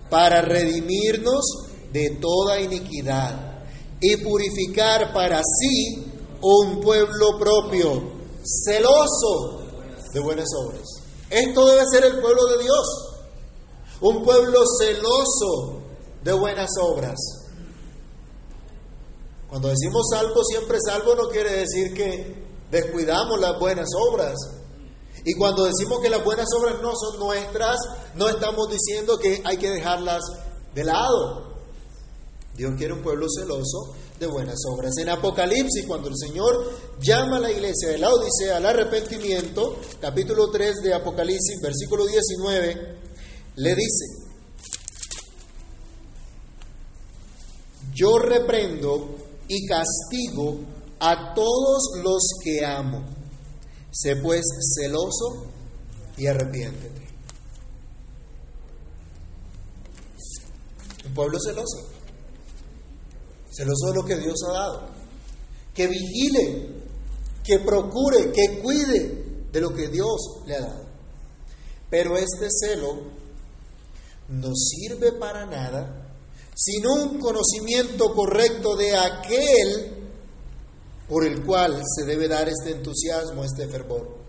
Para 0.08 0.40
redimirnos 0.40 1.44
de 1.92 2.16
toda 2.18 2.58
iniquidad 2.58 3.62
y 4.00 4.16
purificar 4.16 5.12
para 5.12 5.42
sí 5.42 6.02
un 6.40 6.80
pueblo 6.80 7.38
propio, 7.38 8.10
celoso 8.42 9.60
de 10.14 10.20
buenas 10.20 10.48
obras. 10.64 10.88
Esto 11.28 11.66
debe 11.66 11.82
ser 11.92 12.04
el 12.06 12.22
pueblo 12.22 12.46
de 12.56 12.62
Dios, 12.62 12.86
un 14.00 14.24
pueblo 14.24 14.60
celoso 14.78 15.83
de 16.24 16.32
buenas 16.32 16.70
obras. 16.80 17.16
Cuando 19.48 19.68
decimos 19.68 20.06
salvo, 20.10 20.42
siempre 20.42 20.78
salvo 20.84 21.14
no 21.14 21.28
quiere 21.28 21.52
decir 21.52 21.94
que 21.94 22.44
descuidamos 22.70 23.38
las 23.38 23.58
buenas 23.60 23.88
obras. 24.10 24.34
Y 25.24 25.34
cuando 25.34 25.64
decimos 25.64 26.00
que 26.00 26.10
las 26.10 26.24
buenas 26.24 26.48
obras 26.58 26.82
no 26.82 26.92
son 26.96 27.20
nuestras, 27.20 27.76
no 28.16 28.28
estamos 28.28 28.68
diciendo 28.70 29.18
que 29.18 29.42
hay 29.44 29.56
que 29.56 29.70
dejarlas 29.70 30.22
de 30.74 30.84
lado. 30.84 31.54
Dios 32.56 32.74
quiere 32.76 32.94
un 32.94 33.02
pueblo 33.02 33.26
celoso 33.28 33.94
de 34.18 34.26
buenas 34.26 34.58
obras. 34.68 34.96
En 34.98 35.08
Apocalipsis, 35.08 35.86
cuando 35.86 36.08
el 36.08 36.16
Señor 36.16 36.72
llama 37.00 37.36
a 37.36 37.40
la 37.40 37.50
iglesia 37.50 37.90
de 37.90 37.98
la 37.98 38.10
Odisea 38.10 38.56
al 38.56 38.66
arrepentimiento, 38.66 39.76
capítulo 40.00 40.50
3 40.50 40.82
de 40.82 40.94
Apocalipsis, 40.94 41.60
versículo 41.60 42.06
19, 42.06 42.98
le 43.56 43.74
dice, 43.74 44.23
yo 47.94 48.18
reprendo 48.18 49.16
y 49.48 49.66
castigo 49.66 50.58
a 51.00 51.34
todos 51.34 51.90
los 52.02 52.22
que 52.42 52.64
amo. 52.64 53.04
Sé 53.90 54.16
pues 54.16 54.42
celoso 54.76 55.46
y 56.16 56.26
arrepiéntete. 56.26 57.04
Un 61.06 61.14
pueblo 61.14 61.38
celoso, 61.38 61.86
celoso 63.52 63.88
de 63.88 63.94
lo 63.94 64.04
que 64.04 64.16
Dios 64.16 64.34
ha 64.48 64.52
dado, 64.52 64.88
que 65.74 65.86
vigile, 65.86 66.82
que 67.44 67.58
procure, 67.60 68.32
que 68.32 68.60
cuide 68.60 69.46
de 69.52 69.60
lo 69.60 69.72
que 69.74 69.88
Dios 69.88 70.40
le 70.46 70.56
ha 70.56 70.60
dado. 70.60 70.84
Pero 71.90 72.16
este 72.16 72.48
celo 72.50 73.02
no 74.28 74.52
sirve 74.56 75.12
para 75.12 75.46
nada 75.46 76.03
sin 76.54 76.86
un 76.86 77.18
conocimiento 77.18 78.14
correcto 78.14 78.76
de 78.76 78.96
aquel 78.96 79.94
por 81.08 81.26
el 81.26 81.44
cual 81.44 81.82
se 81.84 82.06
debe 82.06 82.28
dar 82.28 82.48
este 82.48 82.70
entusiasmo, 82.70 83.44
este 83.44 83.68
fervor. 83.68 84.24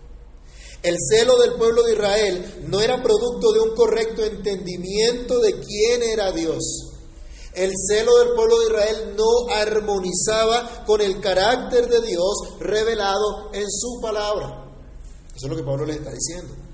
El 0.82 0.96
celo 1.10 1.38
del 1.38 1.54
pueblo 1.54 1.82
de 1.82 1.92
Israel 1.92 2.64
no 2.68 2.80
era 2.80 3.02
producto 3.02 3.52
de 3.52 3.60
un 3.60 3.74
correcto 3.74 4.24
entendimiento 4.24 5.40
de 5.40 5.54
quién 5.60 6.02
era 6.02 6.32
Dios. 6.32 6.92
El 7.54 7.72
celo 7.88 8.18
del 8.18 8.34
pueblo 8.34 8.58
de 8.60 8.66
Israel 8.66 9.14
no 9.16 9.52
armonizaba 9.54 10.84
con 10.84 11.00
el 11.00 11.20
carácter 11.20 11.88
de 11.88 12.02
Dios 12.02 12.58
revelado 12.60 13.50
en 13.54 13.64
su 13.70 14.00
palabra. 14.00 14.66
Eso 15.34 15.46
es 15.46 15.50
lo 15.50 15.56
que 15.56 15.62
Pablo 15.62 15.86
le 15.86 15.94
está 15.94 16.12
diciendo. 16.12 16.65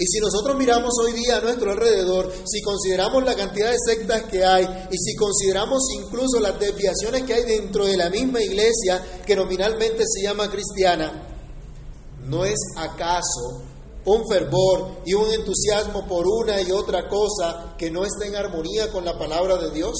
Y 0.00 0.06
si 0.06 0.18
nosotros 0.18 0.56
miramos 0.56 0.94
hoy 1.04 1.12
día 1.12 1.36
a 1.36 1.40
nuestro 1.42 1.72
alrededor, 1.72 2.32
si 2.46 2.62
consideramos 2.62 3.22
la 3.22 3.34
cantidad 3.34 3.70
de 3.70 3.76
sectas 3.84 4.22
que 4.22 4.42
hay 4.42 4.64
y 4.90 4.96
si 4.96 5.14
consideramos 5.14 5.82
incluso 5.92 6.40
las 6.40 6.58
desviaciones 6.58 7.24
que 7.24 7.34
hay 7.34 7.44
dentro 7.44 7.84
de 7.84 7.98
la 7.98 8.08
misma 8.08 8.40
iglesia 8.40 9.20
que 9.26 9.36
nominalmente 9.36 10.04
se 10.06 10.22
llama 10.22 10.50
cristiana, 10.50 11.28
¿no 12.24 12.46
es 12.46 12.58
acaso 12.78 13.60
un 14.06 14.26
fervor 14.26 15.02
y 15.04 15.12
un 15.12 15.30
entusiasmo 15.34 16.08
por 16.08 16.26
una 16.26 16.62
y 16.62 16.72
otra 16.72 17.06
cosa 17.06 17.74
que 17.76 17.90
no 17.90 18.02
está 18.06 18.24
en 18.24 18.36
armonía 18.36 18.90
con 18.90 19.04
la 19.04 19.18
palabra 19.18 19.58
de 19.58 19.70
Dios? 19.70 19.98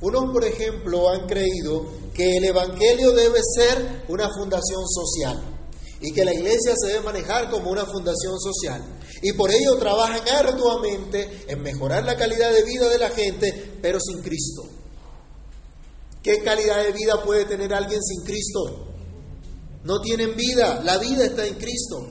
Unos, 0.00 0.32
por 0.32 0.44
ejemplo, 0.44 1.08
han 1.08 1.28
creído 1.28 1.86
que 2.12 2.38
el 2.38 2.46
Evangelio 2.46 3.12
debe 3.12 3.38
ser 3.54 4.02
una 4.08 4.28
fundación 4.28 4.88
social 4.88 5.57
y 6.00 6.12
que 6.12 6.24
la 6.24 6.32
iglesia 6.32 6.74
se 6.76 6.88
debe 6.88 7.04
manejar 7.04 7.50
como 7.50 7.70
una 7.70 7.84
fundación 7.84 8.38
social. 8.38 8.82
Y 9.22 9.32
por 9.32 9.50
ello 9.50 9.76
trabajan 9.78 10.20
arduamente 10.28 11.44
en 11.48 11.62
mejorar 11.62 12.04
la 12.04 12.16
calidad 12.16 12.52
de 12.52 12.62
vida 12.62 12.88
de 12.88 12.98
la 12.98 13.10
gente, 13.10 13.78
pero 13.82 13.98
sin 14.00 14.22
Cristo. 14.22 14.62
¿Qué 16.22 16.42
calidad 16.42 16.82
de 16.82 16.92
vida 16.92 17.22
puede 17.24 17.46
tener 17.46 17.72
alguien 17.74 18.02
sin 18.02 18.24
Cristo? 18.24 18.86
No 19.84 20.00
tienen 20.00 20.36
vida, 20.36 20.82
la 20.84 20.98
vida 20.98 21.24
está 21.24 21.46
en 21.46 21.54
Cristo. 21.54 22.06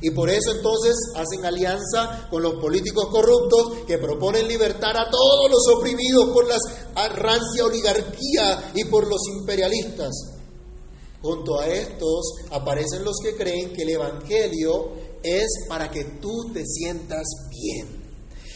Y 0.00 0.10
por 0.10 0.28
eso 0.28 0.52
entonces 0.52 0.94
hacen 1.14 1.46
alianza 1.46 2.28
con 2.30 2.42
los 2.42 2.54
políticos 2.54 3.06
corruptos 3.10 3.84
que 3.86 3.98
proponen 3.98 4.46
libertar 4.46 4.96
a 4.96 5.08
todos 5.08 5.50
los 5.50 5.66
oprimidos 5.76 6.30
por 6.30 6.46
la 6.46 6.58
rancia 7.08 7.64
oligarquía 7.64 8.72
y 8.74 8.84
por 8.84 9.06
los 9.08 9.20
imperialistas. 9.28 10.33
Junto 11.24 11.58
a 11.58 11.66
estos 11.66 12.34
aparecen 12.50 13.02
los 13.02 13.16
que 13.22 13.34
creen 13.34 13.72
que 13.72 13.84
el 13.84 13.88
Evangelio 13.88 14.92
es 15.22 15.64
para 15.66 15.90
que 15.90 16.04
tú 16.20 16.52
te 16.52 16.66
sientas 16.66 17.24
bien. 17.48 18.04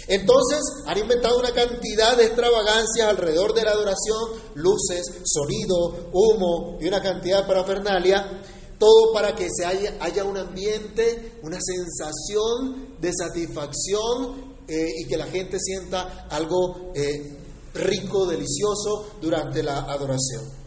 Entonces 0.06 0.60
han 0.84 0.98
inventado 0.98 1.38
una 1.38 1.52
cantidad 1.52 2.14
de 2.14 2.26
extravagancias 2.26 3.08
alrededor 3.08 3.54
de 3.54 3.62
la 3.62 3.70
adoración, 3.70 4.20
luces, 4.56 5.02
sonido, 5.24 6.10
humo 6.12 6.76
y 6.78 6.88
una 6.88 7.00
cantidad 7.00 7.40
de 7.40 7.48
parafernalia, 7.48 8.42
todo 8.78 9.14
para 9.14 9.34
que 9.34 9.48
se 9.50 9.64
haya, 9.64 10.24
un 10.24 10.36
ambiente, 10.36 11.38
una 11.42 11.58
sensación 11.62 12.98
de 13.00 13.12
satisfacción 13.14 14.56
eh, 14.68 14.90
y 14.94 15.08
que 15.08 15.16
la 15.16 15.26
gente 15.28 15.58
sienta 15.58 16.26
algo 16.28 16.92
eh, 16.94 17.34
rico, 17.72 18.26
delicioso 18.26 19.06
durante 19.22 19.62
la 19.62 19.90
adoración. 19.90 20.57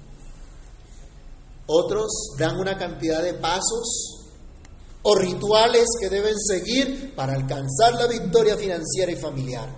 Otros 1.74 2.36
dan 2.38 2.58
una 2.58 2.78
cantidad 2.78 3.24
de 3.24 3.36
pasos 3.36 4.18
o 5.04 5.16
rituales 5.16 5.86
que 6.00 6.10
deben 6.10 6.38
seguir 6.38 7.16
para 7.16 7.34
alcanzar 7.34 7.94
la 7.94 8.08
victoria 8.08 8.58
financiera 8.58 9.10
y 9.10 9.16
familiar. 9.16 9.70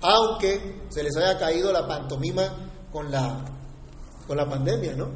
Aunque 0.00 0.86
se 0.88 1.02
les 1.02 1.14
haya 1.16 1.38
caído 1.38 1.72
la 1.72 1.86
pantomima 1.86 2.86
con 2.90 3.10
la, 3.10 3.44
con 4.26 4.36
la 4.38 4.48
pandemia, 4.48 4.94
¿no? 4.94 5.10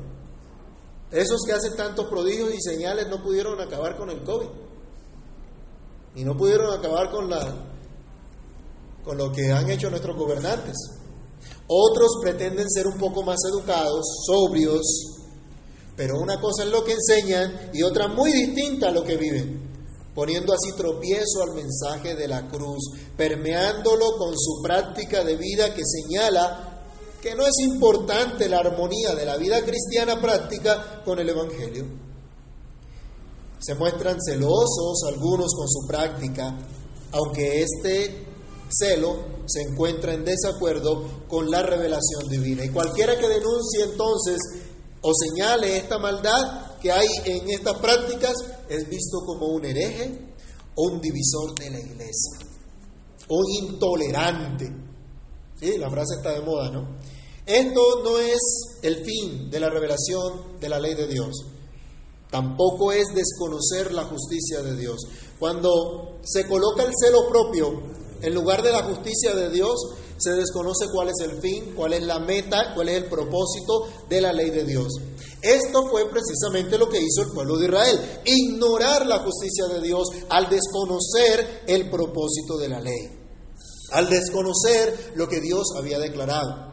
Esos 1.11 1.41
que 1.47 1.55
hacen 1.55 1.75
tantos 1.75 2.07
prodigios 2.07 2.53
y 2.53 2.61
señales 2.61 3.09
no 3.09 3.23
pudieron 3.23 3.59
acabar 3.59 3.97
con 3.97 4.11
el 4.11 4.23
COVID. 4.25 4.49
Y 6.17 6.25
no 6.25 6.37
pudieron 6.37 6.79
acabar 6.79 7.11
con, 7.11 7.31
la, 7.31 7.55
con 9.05 9.17
lo 9.17 9.33
que 9.33 9.51
han 9.53 9.71
hecho 9.71 9.89
nuestros 9.89 10.17
gobernantes. 10.17 10.77
Otros 11.67 12.19
pretenden 12.21 12.69
ser 12.69 12.87
un 12.87 12.99
poco 12.99 13.23
más 13.23 13.39
educados, 13.51 14.05
sobrios, 14.27 15.18
pero 15.99 16.17
una 16.17 16.41
cosa 16.41 16.63
es 16.63 16.71
lo 16.71 16.85
que 16.85 16.93
enseñan 16.93 17.71
y 17.75 17.83
otra 17.83 18.07
muy 18.07 18.31
distinta 18.31 18.87
a 18.89 18.93
lo 18.93 19.03
que 19.03 19.17
viven, 19.17 19.61
poniendo 20.15 20.53
así 20.53 20.71
tropiezo 20.77 21.43
al 21.43 21.57
mensaje 21.57 22.15
de 22.15 22.29
la 22.29 22.47
cruz, 22.47 22.85
permeándolo 23.17 24.17
con 24.17 24.33
su 24.39 24.63
práctica 24.63 25.25
de 25.25 25.35
vida 25.35 25.75
que 25.75 25.83
señala 25.85 26.85
que 27.21 27.35
no 27.35 27.45
es 27.45 27.59
importante 27.59 28.49
la 28.49 28.61
armonía 28.61 29.17
de 29.17 29.27
la 29.27 29.37
vida 29.39 29.61
cristiana 29.65 30.21
práctica 30.21 31.03
con 31.05 31.19
el 31.19 31.31
Evangelio. 31.31 31.85
Se 33.59 33.75
muestran 33.75 34.19
celosos 34.25 35.03
algunos 35.09 35.53
con 35.53 35.69
su 35.69 35.85
práctica, 35.89 36.57
aunque 37.11 37.63
éste 37.63 38.25
celo 38.71 39.17
se 39.47 39.63
encuentra 39.63 40.15
en 40.15 40.25
desacuerdo 40.25 41.25
con 41.27 41.51
la 41.51 41.63
revelación 41.63 42.29
divina. 42.29 42.65
Y 42.65 42.69
cualquiera 42.69 43.19
que 43.19 43.27
denuncie 43.27 43.83
entonces 43.83 44.37
o 45.01 45.13
señale 45.15 45.77
esta 45.77 45.99
maldad 45.99 46.77
que 46.81 46.93
hay 46.93 47.09
en 47.25 47.51
estas 47.51 47.79
prácticas 47.79 48.35
es 48.69 48.89
visto 48.89 49.19
como 49.27 49.47
un 49.47 49.65
hereje 49.65 50.35
o 50.75 50.93
un 50.93 51.01
divisor 51.01 51.55
de 51.59 51.71
la 51.71 51.81
iglesia, 51.81 52.39
o 53.29 53.43
intolerante. 53.63 54.73
¿Sí? 55.61 55.77
La 55.77 55.91
frase 55.91 56.15
está 56.17 56.33
de 56.33 56.41
moda, 56.41 56.71
¿no? 56.71 56.99
Esto 57.45 58.03
no 58.05 58.19
es 58.19 58.39
el 58.83 59.05
fin 59.05 59.51
de 59.51 59.59
la 59.59 59.71
revelación 59.71 60.61
de 60.61 60.69
la 60.69 60.79
ley 60.79 60.95
de 60.95 61.09
Dios. 61.09 61.35
Tampoco 62.31 62.93
es 62.93 63.09
desconocer 63.15 63.93
la 63.93 64.05
justicia 64.05 64.63
de 64.63 64.77
Dios. 64.77 65.01
Cuando 65.39 66.19
se 66.23 66.47
coloca 66.47 66.83
el 66.83 66.93
celo 66.95 67.29
propio 67.29 67.83
en 68.21 68.35
lugar 68.35 68.63
de 68.63 68.73
la 68.73 68.85
justicia 68.85 69.35
de 69.35 69.51
Dios, 69.51 69.75
se 70.19 70.33
desconoce 70.33 70.87
cuál 70.93 71.09
es 71.09 71.21
el 71.21 71.41
fin, 71.41 71.75
cuál 71.75 71.93
es 71.93 72.03
la 72.03 72.19
meta, 72.19 72.75
cuál 72.75 72.89
es 72.89 72.97
el 72.97 73.09
propósito 73.09 73.89
de 74.09 74.21
la 74.21 74.33
ley 74.33 74.51
de 74.51 74.65
Dios. 74.65 74.89
Esto 75.41 75.89
fue 75.89 76.11
precisamente 76.11 76.77
lo 76.77 76.89
que 76.89 77.01
hizo 77.01 77.23
el 77.23 77.33
pueblo 77.33 77.57
de 77.57 77.67
Israel, 77.67 78.21
ignorar 78.25 79.07
la 79.07 79.21
justicia 79.21 79.67
de 79.67 79.81
Dios 79.81 80.09
al 80.29 80.49
desconocer 80.51 81.63
el 81.67 81.89
propósito 81.89 82.59
de 82.59 82.69
la 82.69 82.81
ley, 82.81 83.09
al 83.93 84.11
desconocer 84.11 85.13
lo 85.15 85.29
que 85.29 85.41
Dios 85.41 85.69
había 85.77 85.99
declarado. 85.99 86.69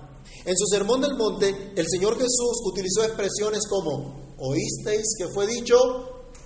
En 0.45 0.57
su 0.57 0.65
sermón 0.65 1.01
del 1.01 1.15
monte, 1.15 1.73
el 1.75 1.87
Señor 1.87 2.15
Jesús 2.15 2.61
utilizó 2.65 3.03
expresiones 3.03 3.67
como, 3.67 4.35
oísteis 4.37 5.15
que 5.17 5.27
fue 5.27 5.47
dicho, 5.47 5.75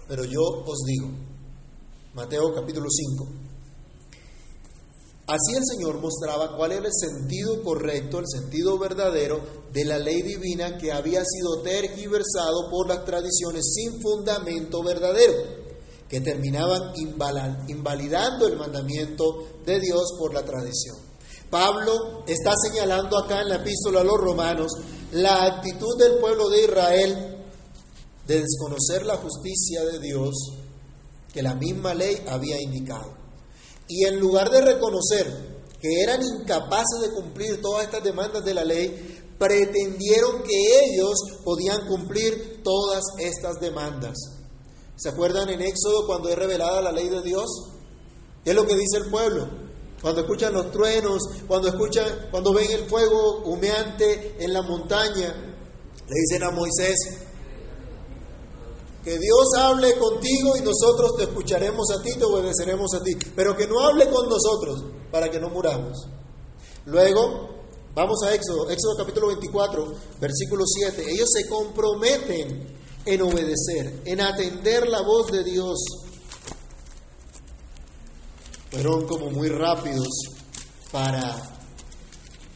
pero 0.08 0.26
yo 0.26 0.42
os 0.42 0.80
digo. 0.86 1.10
Mateo 2.14 2.54
capítulo 2.54 2.88
5. 2.90 3.49
Así 5.30 5.56
el 5.56 5.64
Señor 5.64 6.02
mostraba 6.02 6.58
cuál 6.58 6.72
era 6.72 6.88
el 6.88 6.92
sentido 6.92 7.62
correcto, 7.62 8.18
el 8.18 8.26
sentido 8.28 8.80
verdadero 8.80 9.40
de 9.72 9.86
la 9.86 10.00
ley 10.00 10.24
divina 10.24 10.76
que 10.76 10.92
había 10.92 11.24
sido 11.24 11.62
tergiversado 11.62 12.68
por 12.72 12.88
las 12.88 13.06
tradiciones 13.06 13.64
sin 13.76 14.02
fundamento 14.02 14.82
verdadero, 14.82 15.36
que 16.10 16.22
terminaban 16.22 16.94
invalidando 16.98 18.48
el 18.48 18.58
mandamiento 18.58 19.46
de 19.68 19.80
Dios 19.80 20.16
por 20.18 20.34
la 20.34 20.44
tradición. 20.44 20.98
Pablo 21.52 22.24
está 22.26 22.54
señalando 22.56 23.16
acá 23.20 23.42
en 23.42 23.50
la 23.50 23.58
epístola 23.58 24.02
a 24.02 24.04
los 24.04 24.18
romanos 24.18 24.72
la 25.12 25.46
actitud 25.46 25.96
del 26.00 26.18
pueblo 26.18 26.50
de 26.50 26.64
Israel 26.64 27.38
de 28.26 28.42
desconocer 28.42 29.06
la 29.06 29.18
justicia 29.18 29.86
de 29.86 30.00
Dios 30.00 30.34
que 31.32 31.44
la 31.44 31.54
misma 31.54 31.94
ley 31.94 32.18
había 32.28 32.60
indicado. 32.60 33.19
Y 33.90 34.06
en 34.06 34.20
lugar 34.20 34.50
de 34.52 34.62
reconocer 34.62 35.26
que 35.82 36.02
eran 36.02 36.22
incapaces 36.22 37.02
de 37.02 37.12
cumplir 37.12 37.62
todas 37.62 37.86
estas 37.86 38.04
demandas 38.04 38.46
de 38.46 38.54
la 38.54 38.64
ley, 38.64 39.20
pretendieron 39.38 40.44
que 40.44 40.86
ellos 40.86 41.18
podían 41.44 41.88
cumplir 41.88 42.62
todas 42.64 43.04
estas 43.18 43.60
demandas. 43.60 44.16
¿Se 44.96 45.10
acuerdan 45.10 45.50
en 45.50 45.62
Éxodo 45.62 46.06
cuando 46.06 46.30
es 46.30 46.38
revelada 46.38 46.82
la 46.82 46.92
ley 46.92 47.10
de 47.10 47.22
Dios? 47.24 47.50
Es 48.46 48.54
lo 48.54 48.68
que 48.68 48.76
dice 48.76 48.98
el 48.98 49.10
pueblo. 49.10 49.48
Cuando 50.02 50.22
escuchan 50.22 50.54
los 50.54 50.72
truenos, 50.72 51.22
cuando 51.48 51.70
escuchan, 51.70 52.28
cuando 52.32 52.54
ven 52.54 52.70
el 52.72 52.86
fuego 52.88 53.40
humeante 53.46 54.36
en 54.40 54.54
la 54.54 54.62
montaña, 54.62 55.34
le 56.08 56.16
dicen 56.16 56.44
a 56.44 56.52
Moisés, 56.52 57.29
que 59.10 59.18
Dios 59.18 59.48
hable 59.58 59.98
contigo 59.98 60.56
y 60.56 60.62
nosotros 60.62 61.18
te 61.18 61.24
escucharemos 61.24 61.88
a 61.90 62.00
ti, 62.04 62.12
te 62.16 62.26
obedeceremos 62.26 62.94
a 62.94 63.02
ti, 63.04 63.18
pero 63.36 63.58
que 63.58 63.66
no 63.66 63.80
hable 63.80 64.08
con 64.08 64.30
nosotros 64.30 64.84
para 65.12 65.32
que 65.32 65.40
no 65.40 65.50
muramos. 65.50 66.08
Luego, 66.86 67.50
vamos 67.96 68.22
a 68.24 68.36
Éxodo, 68.36 68.70
Éxodo 68.70 68.98
capítulo 68.98 69.28
24, 69.30 69.94
versículo 70.22 70.64
7. 70.64 71.06
Ellos 71.10 71.28
se 71.34 71.50
comprometen 71.50 72.68
en 73.04 73.22
obedecer, 73.24 74.04
en 74.06 74.22
atender 74.22 74.88
la 74.88 75.02
voz 75.02 75.32
de 75.32 75.44
Dios. 75.44 75.80
Fueron 78.70 79.08
como 79.08 79.32
muy 79.32 79.50
rápidos 79.50 80.08
para, 80.92 81.36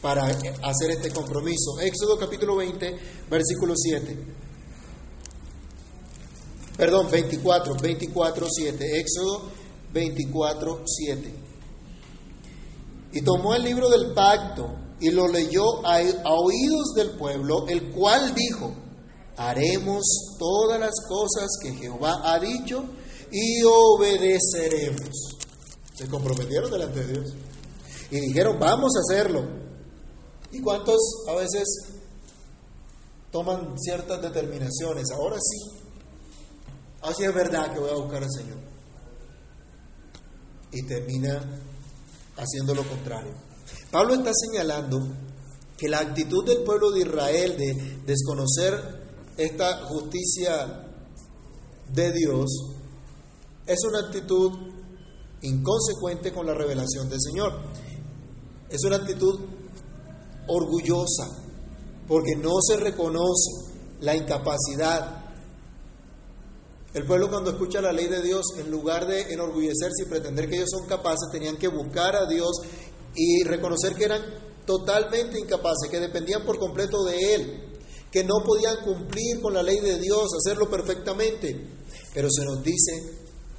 para 0.00 0.26
hacer 0.28 0.92
este 0.92 1.10
compromiso. 1.10 1.80
Éxodo 1.80 2.16
capítulo 2.16 2.54
20, 2.54 2.96
versículo 3.28 3.74
7. 3.76 4.44
Perdón, 6.76 7.08
24, 7.10 7.74
24, 7.76 8.46
7. 8.50 8.98
Éxodo 8.98 9.42
24, 9.92 10.82
7. 10.84 11.34
Y 13.12 13.22
tomó 13.22 13.54
el 13.54 13.62
libro 13.62 13.88
del 13.88 14.12
pacto 14.12 14.74
y 15.00 15.10
lo 15.10 15.28
leyó 15.28 15.86
a, 15.86 15.98
a 15.98 16.32
oídos 16.34 16.94
del 16.96 17.10
pueblo, 17.10 17.66
el 17.68 17.92
cual 17.92 18.34
dijo, 18.34 18.74
haremos 19.36 20.02
todas 20.38 20.80
las 20.80 20.94
cosas 21.08 21.46
que 21.62 21.74
Jehová 21.74 22.20
ha 22.24 22.40
dicho 22.40 22.84
y 23.30 23.62
obedeceremos. 23.62 25.36
Se 25.94 26.08
comprometieron 26.08 26.70
delante 26.70 27.04
de 27.04 27.12
Dios 27.12 27.34
y 28.10 28.20
dijeron, 28.20 28.58
vamos 28.58 28.92
a 28.96 29.00
hacerlo. 29.00 29.44
¿Y 30.50 30.60
cuántos 30.60 30.98
a 31.28 31.34
veces 31.34 31.64
toman 33.30 33.78
ciertas 33.78 34.22
determinaciones? 34.22 35.10
Ahora 35.12 35.36
sí, 35.40 35.83
así 37.04 37.24
es 37.24 37.34
verdad 37.34 37.72
que 37.72 37.80
voy 37.80 37.90
a 37.90 37.94
buscar 37.94 38.22
al 38.22 38.30
Señor. 38.30 38.58
Y 40.72 40.82
termina 40.86 41.40
haciendo 42.36 42.74
lo 42.74 42.86
contrario. 42.88 43.32
Pablo 43.90 44.14
está 44.14 44.32
señalando 44.34 45.00
que 45.76 45.88
la 45.88 46.00
actitud 46.00 46.44
del 46.44 46.64
pueblo 46.64 46.90
de 46.90 47.00
Israel 47.00 47.56
de 47.56 47.98
desconocer 48.06 49.04
esta 49.36 49.84
justicia 49.86 50.88
de 51.92 52.12
Dios 52.12 52.50
es 53.66 53.78
una 53.84 54.00
actitud 54.00 54.52
inconsecuente 55.42 56.32
con 56.32 56.46
la 56.46 56.54
revelación 56.54 57.08
del 57.08 57.20
Señor. 57.20 57.52
Es 58.68 58.82
una 58.84 58.96
actitud 58.96 59.40
orgullosa, 60.46 61.28
porque 62.06 62.36
no 62.36 62.52
se 62.60 62.76
reconoce 62.76 63.50
la 64.00 64.16
incapacidad 64.16 65.23
el 66.94 67.04
pueblo 67.04 67.28
cuando 67.28 67.50
escucha 67.50 67.80
la 67.80 67.92
ley 67.92 68.06
de 68.06 68.22
Dios, 68.22 68.46
en 68.56 68.70
lugar 68.70 69.08
de 69.08 69.32
enorgullecerse 69.32 70.04
y 70.06 70.08
pretender 70.08 70.48
que 70.48 70.56
ellos 70.56 70.70
son 70.70 70.86
capaces, 70.86 71.28
tenían 71.32 71.56
que 71.56 71.66
buscar 71.66 72.14
a 72.14 72.26
Dios 72.26 72.52
y 73.16 73.42
reconocer 73.42 73.94
que 73.94 74.04
eran 74.04 74.22
totalmente 74.64 75.40
incapaces, 75.40 75.90
que 75.90 75.98
dependían 75.98 76.44
por 76.44 76.56
completo 76.56 77.04
de 77.04 77.34
Él, 77.34 77.64
que 78.12 78.22
no 78.22 78.44
podían 78.44 78.76
cumplir 78.84 79.40
con 79.42 79.54
la 79.54 79.62
ley 79.64 79.80
de 79.80 79.98
Dios, 79.98 80.28
hacerlo 80.38 80.70
perfectamente. 80.70 81.66
Pero 82.14 82.28
se 82.30 82.44
nos 82.44 82.62
dice 82.62 82.92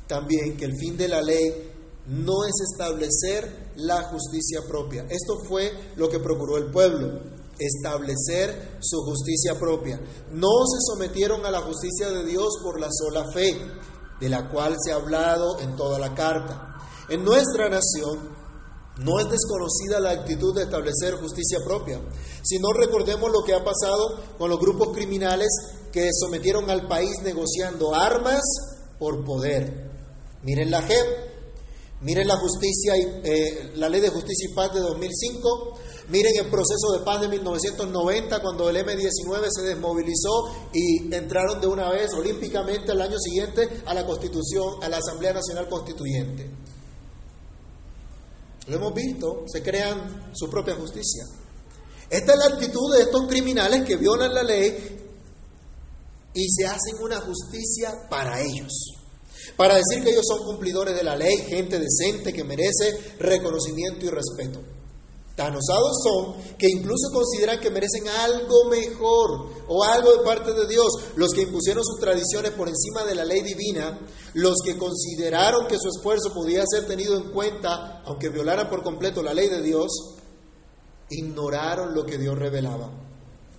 también 0.08 0.56
que 0.56 0.64
el 0.64 0.78
fin 0.80 0.96
de 0.96 1.10
la 1.10 1.22
ley 1.22 1.74
no 2.08 2.46
es 2.46 2.54
establecer 2.72 3.74
la 3.76 4.04
justicia 4.04 4.62
propia. 4.66 5.06
Esto 5.10 5.40
fue 5.46 5.74
lo 5.98 6.08
que 6.08 6.20
procuró 6.20 6.56
el 6.56 6.72
pueblo 6.72 7.35
establecer 7.60 8.78
su 8.82 9.02
justicia 9.04 9.60
propia. 9.60 10.00
No 10.32 10.50
se 10.66 10.94
sometieron 10.94 11.46
a 11.46 11.52
la 11.52 11.62
justicia 11.62 12.10
de 12.10 12.26
Dios 12.26 12.48
por 12.64 12.80
la 12.80 12.90
sola 12.92 13.32
fe, 13.32 13.56
de 14.20 14.30
la 14.30 14.50
cual 14.50 14.76
se 14.84 14.92
ha 14.92 14.96
hablado 14.96 15.60
en 15.60 15.76
toda 15.76 16.00
la 16.00 16.14
carta. 16.14 16.76
En 17.10 17.24
nuestra 17.24 17.70
nación 17.70 18.36
no 18.98 19.20
es 19.20 19.30
desconocida 19.30 20.00
la 20.00 20.12
actitud 20.12 20.56
de 20.56 20.64
establecer 20.64 21.16
justicia 21.16 21.60
propia. 21.66 22.00
Si 22.44 22.60
no 22.60 22.72
recordemos 22.72 23.30
lo 23.32 23.44
que 23.44 23.54
ha 23.54 23.64
pasado 23.64 24.22
con 24.38 24.50
los 24.50 24.60
grupos 24.60 24.90
criminales 24.94 25.50
que 25.92 26.10
sometieron 26.14 26.70
al 26.70 26.88
país 26.88 27.12
negociando 27.24 27.94
armas 27.94 28.42
por 28.98 29.26
poder. 29.26 29.92
Miren 30.44 30.72
la 30.72 30.82
JEP, 30.82 31.06
miren 32.02 32.28
la 32.28 32.38
justicia 32.38 32.98
y 32.98 33.02
eh, 33.24 33.72
la 33.76 33.90
ley 33.90 34.00
de 34.00 34.10
justicia 34.10 34.50
y 34.50 34.54
paz 34.54 34.74
de 34.74 34.80
2005, 34.80 35.80
Miren 36.08 36.34
el 36.38 36.52
proceso 36.52 36.92
de 36.94 37.04
paz 37.04 37.22
de 37.22 37.28
1990 37.28 38.40
cuando 38.42 38.70
el 38.70 38.78
M-19 38.78 39.48
se 39.50 39.64
desmovilizó 39.64 40.70
y 40.72 41.14
entraron 41.14 41.60
de 41.60 41.66
una 41.66 41.90
vez 41.90 42.14
olímpicamente 42.14 42.92
al 42.92 43.02
año 43.02 43.18
siguiente 43.18 43.82
a 43.86 43.94
la 43.94 44.06
Constitución, 44.06 44.84
a 44.84 44.90
la 44.90 44.98
Asamblea 44.98 45.34
Nacional 45.34 45.68
Constituyente. 45.68 46.48
Lo 48.68 48.76
hemos 48.76 48.94
visto, 48.94 49.46
se 49.48 49.64
crean 49.64 50.32
su 50.36 50.48
propia 50.48 50.76
justicia. 50.76 51.24
Esta 52.10 52.34
es 52.34 52.38
la 52.38 52.56
actitud 52.56 52.96
de 52.96 53.02
estos 53.02 53.28
criminales 53.28 53.84
que 53.84 53.96
violan 53.96 54.34
la 54.34 54.44
ley 54.44 55.00
y 56.36 56.50
se 56.50 56.68
hacen 56.68 56.98
una 57.02 57.20
justicia 57.22 58.08
para 58.10 58.42
ellos. 58.42 58.94
Para 59.58 59.76
decir 59.76 60.04
que 60.04 60.12
ellos 60.12 60.26
son 60.28 60.46
cumplidores 60.46 60.96
de 60.96 61.04
la 61.04 61.16
ley, 61.16 61.36
gente 61.48 61.80
decente 61.80 62.32
que 62.32 62.44
merece 62.44 63.16
reconocimiento 63.20 64.06
y 64.06 64.10
respeto. 64.10 64.75
Tan 65.36 65.54
osados 65.54 65.98
son 66.02 66.58
que 66.58 66.70
incluso 66.70 67.12
consideran 67.12 67.60
que 67.60 67.70
merecen 67.70 68.08
algo 68.08 68.70
mejor 68.70 69.50
o 69.68 69.84
algo 69.84 70.16
de 70.16 70.24
parte 70.24 70.54
de 70.54 70.66
Dios. 70.66 70.88
Los 71.18 71.34
que 71.34 71.42
impusieron 71.42 71.84
sus 71.84 72.00
tradiciones 72.00 72.52
por 72.52 72.70
encima 72.70 73.04
de 73.04 73.16
la 73.16 73.26
ley 73.26 73.42
divina, 73.42 74.00
los 74.34 74.56
que 74.64 74.78
consideraron 74.78 75.68
que 75.68 75.78
su 75.78 75.90
esfuerzo 75.90 76.34
podía 76.34 76.64
ser 76.66 76.88
tenido 76.88 77.18
en 77.18 77.32
cuenta, 77.32 78.02
aunque 78.06 78.30
violaran 78.30 78.70
por 78.70 78.82
completo 78.82 79.22
la 79.22 79.34
ley 79.34 79.50
de 79.50 79.62
Dios, 79.62 79.92
ignoraron 81.10 81.94
lo 81.94 82.06
que 82.06 82.18
Dios 82.18 82.38
revelaba. 82.40 82.90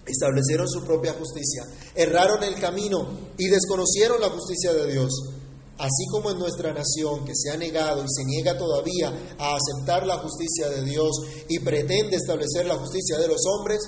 Establecieron 0.06 0.68
su 0.68 0.82
propia 0.82 1.12
justicia, 1.12 1.64
erraron 1.94 2.42
el 2.42 2.58
camino 2.58 3.06
y 3.36 3.48
desconocieron 3.48 4.20
la 4.20 4.30
justicia 4.30 4.72
de 4.72 4.92
Dios. 4.92 5.10
Así 5.78 6.06
como 6.10 6.30
en 6.30 6.38
nuestra 6.38 6.72
nación, 6.72 7.24
que 7.24 7.34
se 7.34 7.50
ha 7.50 7.56
negado 7.56 8.02
y 8.02 8.06
se 8.08 8.24
niega 8.24 8.56
todavía 8.56 9.12
a 9.38 9.56
aceptar 9.56 10.06
la 10.06 10.18
justicia 10.18 10.70
de 10.70 10.82
Dios 10.82 11.10
y 11.48 11.58
pretende 11.58 12.16
establecer 12.16 12.66
la 12.66 12.76
justicia 12.76 13.18
de 13.18 13.28
los 13.28 13.42
hombres, 13.46 13.80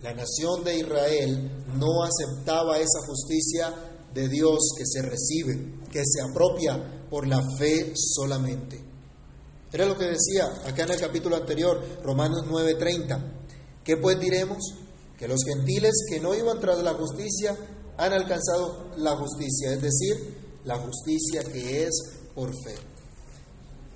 la 0.00 0.14
nación 0.14 0.62
de 0.62 0.78
Israel 0.78 1.50
no 1.76 2.04
aceptaba 2.04 2.78
esa 2.78 3.00
justicia 3.06 3.74
de 4.12 4.28
Dios 4.28 4.58
que 4.76 4.84
se 4.86 5.02
recibe, 5.02 5.80
que 5.90 6.02
se 6.04 6.20
apropia 6.20 7.06
por 7.10 7.26
la 7.26 7.42
fe 7.58 7.94
solamente. 7.96 8.80
Era 9.72 9.86
lo 9.86 9.98
que 9.98 10.04
decía 10.04 10.46
acá 10.66 10.84
en 10.84 10.92
el 10.92 11.00
capítulo 11.00 11.34
anterior, 11.34 11.82
Romanos 12.04 12.44
9:30. 12.48 13.18
¿Qué 13.82 13.96
pues 13.96 14.20
diremos? 14.20 14.58
Que 15.18 15.26
los 15.26 15.40
gentiles 15.44 15.94
que 16.08 16.20
no 16.20 16.32
iban 16.32 16.60
tras 16.60 16.80
la 16.82 16.94
justicia 16.94 17.56
han 17.96 18.12
alcanzado 18.12 18.92
la 18.98 19.16
justicia, 19.16 19.72
es 19.72 19.82
decir, 19.82 20.43
la 20.64 20.78
justicia 20.78 21.42
que 21.44 21.84
es 21.84 21.90
por 22.34 22.50
fe, 22.50 22.74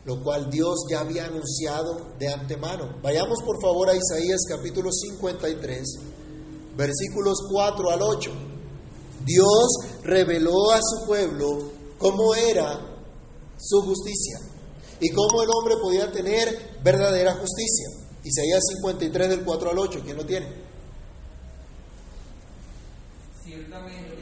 lo 0.04 0.22
cual 0.22 0.50
Dios 0.50 0.84
ya 0.90 1.00
había 1.00 1.26
anunciado 1.26 2.14
de 2.18 2.28
antemano. 2.28 2.98
Vayamos 3.02 3.38
por 3.44 3.60
favor 3.60 3.88
a 3.88 3.96
Isaías 3.96 4.40
capítulo 4.48 4.90
53, 4.92 5.84
versículos 6.76 7.38
4 7.50 7.90
al 7.90 8.02
8. 8.02 8.30
Dios 9.24 9.68
reveló 10.02 10.70
a 10.72 10.80
su 10.80 11.06
pueblo 11.06 11.70
cómo 11.98 12.34
era 12.34 12.80
su 13.58 13.82
justicia 13.82 14.40
y 15.00 15.10
cómo 15.10 15.42
el 15.42 15.48
hombre 15.50 15.76
podía 15.80 16.10
tener 16.12 16.78
verdadera 16.82 17.34
justicia. 17.34 17.88
Isaías 18.24 18.62
53 18.76 19.28
del 19.28 19.44
4 19.44 19.70
al 19.70 19.78
8, 19.78 20.00
¿quién 20.04 20.16
lo 20.16 20.26
tiene? 20.26 20.46
Ciertamente 23.44 24.17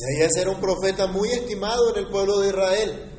Isaías 0.00 0.36
era 0.36 0.50
un 0.50 0.60
profeta 0.60 1.06
muy 1.06 1.28
estimado 1.30 1.90
en 1.90 2.04
el 2.04 2.10
pueblo 2.10 2.40
de 2.40 2.48
Israel. 2.48 3.12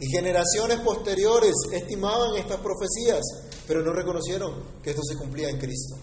Y 0.00 0.06
generaciones 0.10 0.80
posteriores 0.80 1.54
estimaban 1.72 2.36
estas 2.36 2.58
profecías, 2.58 3.20
pero 3.66 3.82
no 3.82 3.92
reconocieron 3.92 4.62
que 4.82 4.90
esto 4.90 5.02
se 5.02 5.16
cumplía 5.16 5.48
en 5.48 5.58
Cristo. 5.58 5.96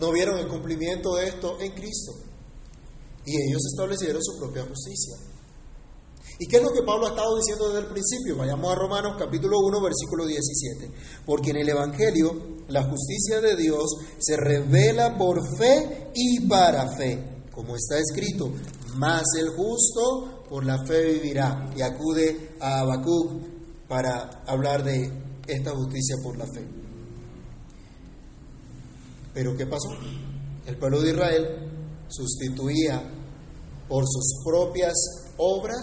No 0.00 0.12
vieron 0.12 0.38
el 0.38 0.48
cumplimiento 0.48 1.14
de 1.16 1.28
esto 1.28 1.60
en 1.60 1.72
Cristo. 1.72 2.12
Y 3.26 3.36
ellos 3.48 3.62
establecieron 3.70 4.22
su 4.22 4.38
propia 4.38 4.64
justicia. 4.64 5.16
¿Y 6.38 6.46
qué 6.46 6.56
es 6.56 6.62
lo 6.62 6.72
que 6.72 6.82
Pablo 6.82 7.06
ha 7.06 7.10
estado 7.10 7.36
diciendo 7.36 7.68
desde 7.68 7.86
el 7.86 7.92
principio? 7.92 8.36
Vayamos 8.36 8.72
a 8.72 8.74
Romanos 8.74 9.16
capítulo 9.18 9.58
1, 9.60 9.80
versículo 9.82 10.26
17. 10.26 10.90
Porque 11.24 11.50
en 11.50 11.58
el 11.58 11.68
Evangelio 11.68 12.34
la 12.68 12.82
justicia 12.82 13.40
de 13.40 13.54
Dios 13.56 13.84
se 14.18 14.36
revela 14.36 15.16
por 15.16 15.38
fe 15.56 16.10
y 16.14 16.40
para 16.48 16.88
fe 16.96 17.33
como 17.54 17.76
está 17.76 17.98
escrito, 17.98 18.50
más 18.96 19.22
el 19.38 19.50
justo 19.50 20.44
por 20.48 20.64
la 20.64 20.84
fe 20.86 21.12
vivirá. 21.14 21.70
Y 21.76 21.82
acude 21.82 22.56
a 22.60 22.80
Habacuc 22.80 23.42
para 23.88 24.42
hablar 24.46 24.82
de 24.82 25.10
esta 25.46 25.70
justicia 25.70 26.16
por 26.22 26.36
la 26.36 26.46
fe. 26.46 26.66
Pero 29.32 29.56
¿qué 29.56 29.66
pasó? 29.66 29.90
El 30.66 30.76
pueblo 30.78 31.00
de 31.00 31.10
Israel 31.10 31.46
sustituía 32.08 33.02
por 33.88 34.04
sus 34.06 34.42
propias 34.44 34.94
obras 35.36 35.82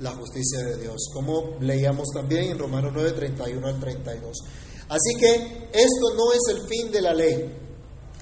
la 0.00 0.12
justicia 0.12 0.62
de 0.62 0.76
Dios, 0.82 1.08
como 1.12 1.56
leíamos 1.60 2.08
también 2.12 2.50
en 2.50 2.58
Romanos 2.58 2.92
9, 2.94 3.12
31 3.12 3.66
al 3.66 3.80
32. 3.80 4.36
Así 4.88 5.14
que 5.18 5.68
esto 5.72 6.14
no 6.14 6.32
es 6.32 6.54
el 6.54 6.68
fin 6.68 6.92
de 6.92 7.00
la 7.00 7.14
ley, 7.14 7.65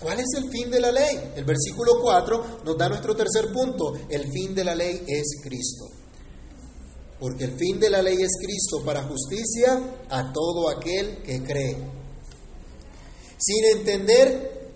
¿Cuál 0.04 0.20
es 0.20 0.26
el 0.36 0.50
fin 0.50 0.70
de 0.70 0.80
la 0.80 0.92
ley? 0.92 1.32
El 1.34 1.44
versículo 1.44 1.92
4 1.98 2.60
nos 2.62 2.76
da 2.76 2.90
nuestro 2.90 3.16
tercer 3.16 3.50
punto. 3.50 3.94
El 4.10 4.30
fin 4.30 4.54
de 4.54 4.62
la 4.62 4.74
ley 4.74 5.02
es 5.08 5.40
Cristo. 5.42 5.86
Porque 7.18 7.44
el 7.44 7.56
fin 7.56 7.80
de 7.80 7.88
la 7.88 8.02
ley 8.02 8.18
es 8.20 8.32
Cristo 8.38 8.84
para 8.84 9.04
justicia 9.04 9.80
a 10.10 10.30
todo 10.30 10.68
aquel 10.68 11.22
que 11.22 11.42
cree. 11.42 11.78
Sin 13.38 13.64
entender, 13.64 14.74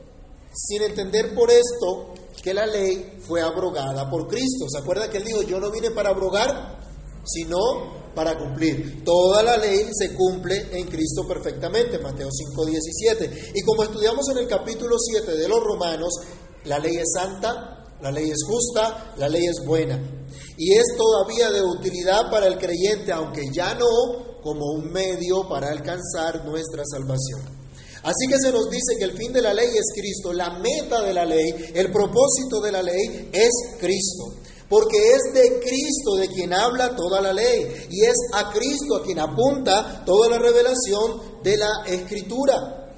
sin 0.55 0.81
entender 0.85 1.35
por 1.35 1.51
esto 1.51 2.15
que 2.43 2.55
la 2.55 2.67
ley 2.67 3.19
fue 3.21 3.43
abrogada 3.43 4.09
por 4.09 4.29
Cristo. 4.29 4.65
¿Se 4.67 4.79
acuerda 4.79 5.11
que 5.11 5.19
él 5.19 5.25
dijo, 5.25 5.43
yo 5.43 5.61
no 5.61 5.71
vine 5.71 5.91
para 5.91 6.09
abrogar, 6.09 6.78
sino 7.25 8.13
para 8.15 8.37
cumplir. 8.37 9.05
Toda 9.05 9.43
la 9.43 9.57
ley 9.57 9.87
se 9.93 10.15
cumple 10.15 10.69
en 10.73 10.87
Cristo 10.89 11.27
perfectamente, 11.27 11.99
Mateo 11.99 12.29
5:17. 12.31 13.53
Y 13.55 13.63
como 13.63 13.85
estudiamos 13.85 14.29
en 14.31 14.39
el 14.39 14.49
capítulo 14.49 14.97
7 14.99 15.37
de 15.37 15.49
los 15.49 15.61
Romanos, 15.61 16.13
la 16.65 16.79
ley 16.79 16.97
es 16.97 17.13
santa, 17.15 17.85
la 18.01 18.11
ley 18.11 18.31
es 18.31 18.45
justa, 18.45 19.15
la 19.19 19.29
ley 19.29 19.47
es 19.47 19.65
buena. 19.65 20.01
Y 20.57 20.73
es 20.73 20.85
todavía 20.97 21.51
de 21.51 21.63
utilidad 21.63 22.31
para 22.31 22.47
el 22.47 22.59
creyente, 22.59 23.13
aunque 23.13 23.43
ya 23.55 23.75
no 23.75 24.41
como 24.43 24.67
un 24.73 24.91
medio 24.91 25.49
para 25.49 25.69
alcanzar 25.69 26.45
nuestra 26.45 26.83
salvación. 26.85 27.59
Así 28.03 28.27
que 28.29 28.39
se 28.39 28.53
nos 28.53 28.71
dice 28.71 28.97
que 28.99 29.05
el 29.05 29.17
fin 29.17 29.33
de 29.33 29.43
la 29.43 29.53
ley 29.53 29.69
es 29.69 29.93
Cristo, 29.95 30.33
la 30.33 30.59
meta 30.59 31.03
de 31.03 31.13
la 31.13 31.25
ley, 31.25 31.53
el 31.75 31.93
propósito 31.93 32.61
de 32.61 32.73
la 32.73 32.83
ley 32.83 33.31
es 33.33 33.51
Cristo 33.79 34.48
porque 34.69 34.99
es 34.99 35.35
de 35.35 35.61
Cristo 35.61 36.17
de 36.17 36.29
quien 36.29 36.53
habla 36.53 36.95
toda 36.95 37.21
la 37.21 37.33
ley 37.33 37.87
y 37.91 38.05
es 38.05 38.17
a 38.35 38.51
Cristo 38.51 38.97
a 38.97 39.03
quien 39.03 39.19
apunta 39.19 40.05
toda 40.05 40.29
la 40.29 40.39
revelación 40.39 41.43
de 41.43 41.57
la 41.57 41.85
escritura. 41.87 42.91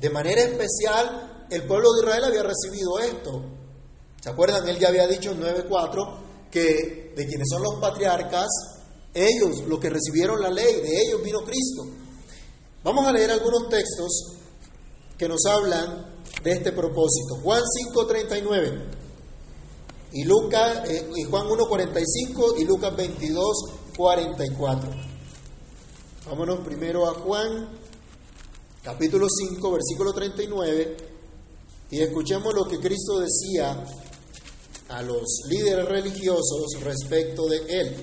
De 0.00 0.10
manera 0.10 0.42
especial, 0.42 1.46
el 1.50 1.66
pueblo 1.66 1.92
de 1.94 2.02
Israel 2.02 2.24
había 2.24 2.42
recibido 2.42 2.98
esto. 3.00 3.42
¿Se 4.20 4.30
acuerdan? 4.30 4.68
Él 4.68 4.78
ya 4.78 4.88
había 4.88 5.08
dicho 5.08 5.32
en 5.32 5.40
9.4 5.40 6.18
que 6.50 7.12
de 7.16 7.26
quienes 7.26 7.48
son 7.50 7.62
los 7.62 7.80
patriarcas, 7.80 8.46
ellos, 9.12 9.62
los 9.66 9.80
que 9.80 9.90
recibieron 9.90 10.40
la 10.40 10.50
ley, 10.50 10.80
de 10.80 11.02
ellos 11.02 11.22
vino 11.24 11.40
Cristo. 11.40 11.86
Vamos 12.84 13.04
a 13.06 13.12
leer 13.12 13.32
algunos 13.32 13.68
textos 13.68 14.36
que 15.18 15.28
nos 15.28 15.44
hablan 15.46 16.14
de 16.42 16.52
este 16.52 16.72
propósito. 16.72 17.36
Juan 17.42 17.62
5.39 17.94 18.95
y, 20.16 20.24
Lucas, 20.24 20.88
eh, 20.88 21.10
y 21.14 21.24
Juan 21.24 21.46
1.45 21.46 22.58
y 22.58 22.64
Lucas 22.64 22.94
22.44. 22.96 24.80
Vámonos 26.24 26.60
primero 26.60 27.06
a 27.06 27.12
Juan, 27.12 27.68
capítulo 28.82 29.26
5, 29.28 29.70
versículo 29.72 30.14
39, 30.14 30.96
y 31.90 32.00
escuchemos 32.00 32.54
lo 32.54 32.64
que 32.64 32.80
Cristo 32.80 33.18
decía 33.18 33.84
a 34.88 35.02
los 35.02 35.42
líderes 35.50 35.84
religiosos 35.86 36.80
respecto 36.80 37.46
de 37.48 37.58
él. 37.68 37.94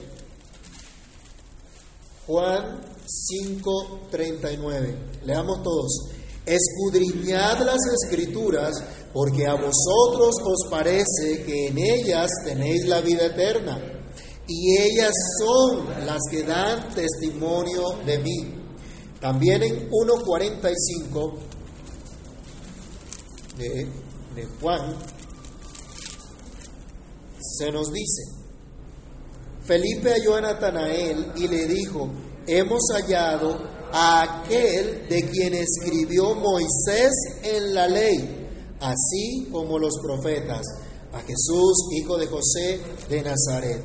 Juan 2.27 2.79
5:39. 3.07 4.95
Leamos 5.25 5.63
todos. 5.63 6.09
Escudriñad 6.45 7.59
las 7.59 7.79
escrituras, 8.03 8.73
porque 9.13 9.47
a 9.47 9.53
vosotros 9.53 10.35
os 10.43 10.69
parece 10.69 11.43
que 11.45 11.67
en 11.67 11.77
ellas 11.77 12.29
tenéis 12.43 12.85
la 12.85 13.01
vida 13.01 13.27
eterna, 13.27 13.79
y 14.47 14.77
ellas 14.77 15.13
son 15.39 16.05
las 16.05 16.19
que 16.29 16.43
dan 16.43 16.93
testimonio 16.93 17.97
de 18.05 18.19
mí. 18.19 18.63
También 19.21 19.63
en 19.63 19.89
1.45 19.89 21.33
de, 23.57 23.87
de 24.35 24.45
Juan 24.59 24.95
se 27.39 27.71
nos 27.71 27.91
dice, 27.91 28.23
Felipe 29.63 30.11
halló 30.11 30.35
a 30.35 30.41
Natanael 30.41 31.31
y 31.37 31.47
le 31.47 31.67
dijo, 31.67 32.09
hemos 32.47 32.81
hallado 32.93 33.72
a 33.95 34.41
aquel 34.41 35.07
de 35.07 35.29
quien 35.29 35.53
escribió 35.53 36.33
Moisés 36.33 37.11
en 37.43 37.75
la 37.75 37.87
ley, 37.87 38.47
así 38.79 39.47
como 39.51 39.77
los 39.77 39.99
profetas, 40.01 40.65
a 41.13 41.19
Jesús, 41.21 41.89
hijo 41.95 42.17
de 42.17 42.25
José 42.25 42.81
de 43.07 43.21
Nazaret. 43.21 43.83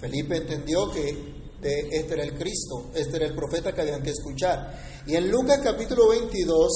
Felipe 0.00 0.38
entendió 0.38 0.90
que 0.90 1.32
este 1.62 2.14
era 2.14 2.24
el 2.24 2.38
Cristo, 2.38 2.90
este 2.94 3.16
era 3.16 3.26
el 3.26 3.34
profeta 3.34 3.74
que 3.74 3.82
habían 3.82 4.02
que 4.02 4.10
escuchar. 4.10 5.02
Y 5.06 5.14
en 5.14 5.30
Lucas 5.30 5.60
capítulo 5.62 6.08
22, 6.08 6.72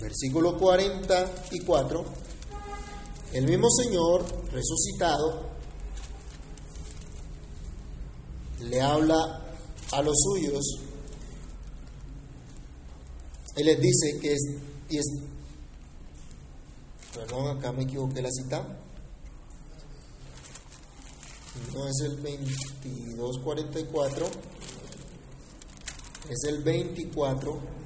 versículo 0.00 0.58
44, 0.58 2.04
el 3.34 3.46
mismo 3.46 3.70
Señor 3.70 4.24
resucitado 4.50 5.48
le 8.62 8.80
habla 8.80 9.44
a 9.92 10.02
los 10.02 10.16
suyos 10.20 10.87
y 13.58 13.64
les 13.64 13.80
dice 13.80 14.20
que 14.20 14.32
es, 14.32 14.40
y 14.88 14.98
es 14.98 15.06
perdón, 17.12 17.58
acá 17.58 17.72
me 17.72 17.82
equivoqué 17.82 18.22
la 18.22 18.30
cita, 18.30 18.64
no 21.74 21.88
es 21.88 22.00
el 22.04 22.22
2244, 22.22 24.26
es 26.30 26.44
el 26.44 26.62
24. 26.62 27.78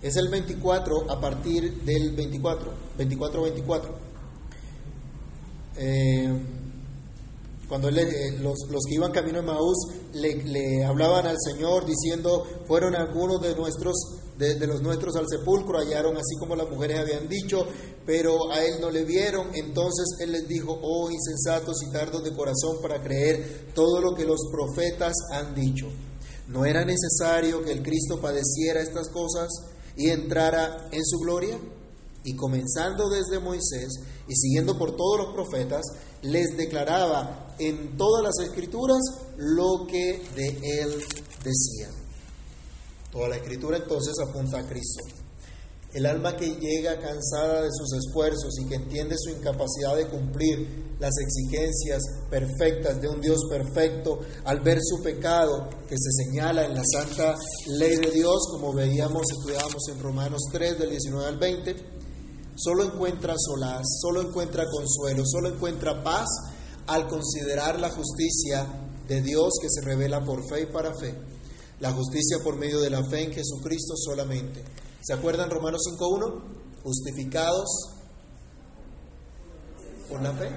Es 0.00 0.16
el 0.16 0.28
24 0.28 1.10
a 1.10 1.20
partir 1.20 1.82
del 1.82 2.14
24, 2.14 2.72
24-24. 2.98 3.90
Eh, 5.76 6.57
cuando 7.68 7.90
eh, 7.90 8.38
los, 8.40 8.56
que 8.88 8.94
iban 8.94 9.12
camino 9.12 9.40
a 9.40 9.42
Maús 9.42 9.76
le, 10.14 10.84
hablaban 10.84 11.26
al 11.26 11.36
Señor 11.38 11.84
diciendo, 11.84 12.44
fueron 12.66 12.94
algunos 12.94 13.42
de 13.42 13.54
nuestros 13.54 13.94
de, 14.38 14.66
los 14.66 14.80
nuestros 14.82 15.16
al 15.16 15.26
sepulcro, 15.28 15.78
hallaron 15.78 16.16
así 16.16 16.36
como 16.38 16.54
las 16.54 16.70
mujeres 16.70 17.00
habían 17.00 17.28
dicho, 17.28 17.66
pero 18.06 18.50
a 18.52 18.64
él 18.64 18.80
no 18.80 18.90
le 18.90 19.04
vieron. 19.04 19.48
Entonces 19.52 20.06
él 20.20 20.32
les 20.32 20.46
dijo, 20.46 20.78
oh 20.80 21.10
insensatos 21.10 21.82
y 21.82 21.92
tardos 21.92 22.22
de 22.22 22.34
corazón 22.34 22.80
para 22.80 23.02
creer 23.02 23.66
todo 23.74 24.00
lo 24.00 24.14
que 24.14 24.24
los 24.24 24.40
profetas 24.50 25.12
han 25.32 25.54
dicho. 25.54 25.88
¿No 26.46 26.64
era 26.64 26.84
necesario 26.84 27.62
que 27.62 27.72
el 27.72 27.82
Cristo 27.82 28.20
padeciera 28.20 28.80
estas 28.80 29.08
cosas 29.08 29.48
y 29.96 30.08
entrara 30.08 30.88
en 30.92 31.04
su 31.04 31.18
gloria? 31.18 31.58
Y 32.24 32.34
comenzando 32.36 33.08
desde 33.10 33.40
Moisés 33.40 33.88
y 34.28 34.34
siguiendo 34.34 34.78
por 34.78 34.96
todos 34.96 35.18
los 35.18 35.34
profetas, 35.34 35.82
les 36.22 36.56
declaraba 36.56 37.47
en 37.58 37.96
todas 37.96 38.22
las 38.22 38.48
escrituras 38.48 38.98
lo 39.36 39.86
que 39.86 40.22
de 40.34 40.48
él 40.80 41.02
decía. 41.44 41.90
Toda 43.10 43.28
la 43.28 43.36
escritura 43.36 43.78
entonces 43.78 44.14
apunta 44.20 44.58
a 44.58 44.68
Cristo. 44.68 45.04
El 45.94 46.04
alma 46.04 46.36
que 46.36 46.46
llega 46.46 47.00
cansada 47.00 47.62
de 47.62 47.70
sus 47.72 47.92
esfuerzos 47.94 48.58
y 48.60 48.68
que 48.68 48.74
entiende 48.74 49.16
su 49.18 49.30
incapacidad 49.30 49.96
de 49.96 50.06
cumplir 50.08 50.88
las 51.00 51.14
exigencias 51.16 52.02
perfectas 52.28 53.00
de 53.00 53.08
un 53.08 53.20
Dios 53.20 53.40
perfecto, 53.48 54.20
al 54.44 54.60
ver 54.60 54.78
su 54.82 55.02
pecado 55.02 55.68
que 55.88 55.96
se 55.96 56.24
señala 56.24 56.66
en 56.66 56.74
la 56.74 56.82
santa 56.84 57.36
ley 57.68 57.96
de 57.96 58.10
Dios, 58.10 58.48
como 58.50 58.74
veíamos, 58.74 59.22
estudiábamos 59.30 59.88
en 59.88 60.00
Romanos 60.00 60.42
3 60.52 60.78
del 60.78 60.90
19 60.90 61.26
al 61.26 61.38
20, 61.38 61.76
solo 62.56 62.84
encuentra 62.84 63.34
solaz, 63.38 63.86
solo 64.02 64.20
encuentra 64.20 64.66
consuelo, 64.70 65.22
solo 65.24 65.54
encuentra 65.54 66.02
paz 66.02 66.28
al 66.88 67.08
considerar 67.08 67.78
la 67.78 67.90
justicia 67.90 68.66
de 69.06 69.22
Dios 69.22 69.54
que 69.62 69.68
se 69.70 69.80
revela 69.82 70.24
por 70.24 70.46
fe 70.48 70.62
y 70.62 70.66
para 70.66 70.94
fe 70.94 71.14
la 71.80 71.92
justicia 71.92 72.38
por 72.42 72.56
medio 72.56 72.80
de 72.80 72.90
la 72.90 73.04
fe 73.04 73.22
en 73.24 73.32
Jesucristo 73.32 73.94
solamente. 73.96 74.64
¿Se 75.00 75.12
acuerdan 75.12 75.50
Romanos 75.50 75.82
5.1? 75.96 76.82
Justificados 76.82 77.68
por 80.08 80.22
la 80.22 80.32
fe. 80.32 80.50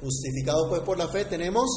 Justificados 0.00 0.68
pues 0.68 0.80
por 0.82 0.98
la 0.98 1.08
fe 1.08 1.24
tenemos 1.24 1.68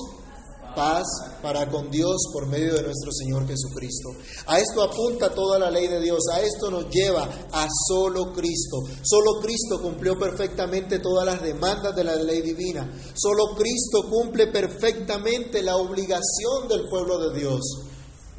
paz 0.73 1.05
para 1.41 1.69
con 1.69 1.89
Dios 1.89 2.15
por 2.33 2.47
medio 2.47 2.75
de 2.75 2.83
nuestro 2.83 3.11
Señor 3.11 3.47
Jesucristo. 3.47 4.09
A 4.47 4.59
esto 4.59 4.83
apunta 4.83 5.33
toda 5.33 5.59
la 5.59 5.71
ley 5.71 5.87
de 5.87 5.99
Dios, 6.01 6.19
a 6.33 6.41
esto 6.41 6.69
nos 6.69 6.89
lleva 6.89 7.29
a 7.51 7.67
solo 7.87 8.33
Cristo. 8.33 8.77
Solo 9.03 9.39
Cristo 9.41 9.81
cumplió 9.81 10.17
perfectamente 10.17 10.99
todas 10.99 11.25
las 11.25 11.41
demandas 11.41 11.95
de 11.95 12.03
la 12.03 12.15
ley 12.15 12.41
divina. 12.41 12.91
Solo 13.15 13.55
Cristo 13.57 14.09
cumple 14.09 14.47
perfectamente 14.47 15.61
la 15.61 15.77
obligación 15.77 16.67
del 16.67 16.87
pueblo 16.89 17.29
de 17.29 17.39
Dios. 17.39 17.61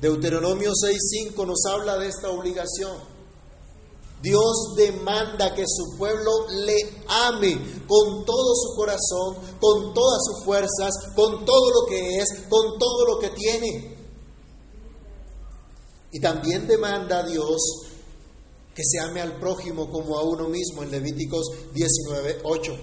Deuteronomio 0.00 0.70
6.5 0.70 1.46
nos 1.46 1.64
habla 1.66 1.98
de 1.98 2.08
esta 2.08 2.30
obligación. 2.30 3.09
Dios 4.22 4.74
demanda 4.76 5.54
que 5.54 5.64
su 5.66 5.96
pueblo 5.96 6.30
le 6.50 6.76
ame 7.08 7.54
con 7.86 8.24
todo 8.24 8.54
su 8.54 8.76
corazón, 8.76 9.36
con 9.58 9.94
todas 9.94 10.20
sus 10.24 10.44
fuerzas, 10.44 10.90
con 11.16 11.44
todo 11.44 11.70
lo 11.70 11.86
que 11.88 12.18
es, 12.18 12.44
con 12.48 12.78
todo 12.78 13.06
lo 13.06 13.18
que 13.18 13.30
tiene. 13.30 13.96
Y 16.12 16.20
también 16.20 16.66
demanda 16.66 17.20
a 17.20 17.26
Dios 17.26 17.60
que 18.74 18.82
se 18.84 18.98
ame 19.00 19.20
al 19.20 19.38
prójimo 19.38 19.90
como 19.90 20.18
a 20.18 20.22
uno 20.22 20.48
mismo 20.48 20.82
en 20.82 20.90
Levíticos 20.90 21.46
19.8. 21.74 22.78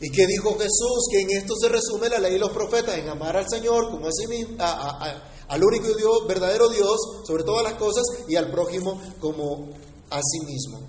¿Y 0.00 0.10
qué 0.10 0.26
dijo 0.26 0.56
Jesús? 0.58 1.08
Que 1.10 1.20
en 1.20 1.30
esto 1.30 1.54
se 1.56 1.68
resume 1.68 2.08
la 2.08 2.18
ley 2.18 2.34
y 2.34 2.38
los 2.38 2.50
profetas, 2.50 2.98
en 2.98 3.08
amar 3.08 3.36
al 3.36 3.48
Señor 3.48 3.90
como 3.90 4.06
a 4.08 4.12
sí 4.12 4.26
mismo, 4.26 4.56
a, 4.58 5.22
al 5.48 5.62
único 5.62 5.94
Dios, 5.94 6.26
verdadero 6.26 6.68
Dios 6.68 6.96
sobre 7.26 7.44
todas 7.44 7.64
las 7.64 7.74
cosas 7.74 8.04
y 8.28 8.36
al 8.36 8.50
prójimo 8.50 9.00
como 9.20 9.70
a 10.10 10.20
sí 10.22 10.40
mismo. 10.46 10.80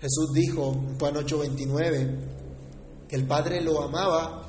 Jesús 0.00 0.32
dijo 0.32 0.72
en 0.72 0.98
Juan 0.98 1.14
8:29 1.16 2.18
que 3.08 3.16
el 3.16 3.26
Padre 3.26 3.60
lo 3.60 3.82
amaba 3.82 4.46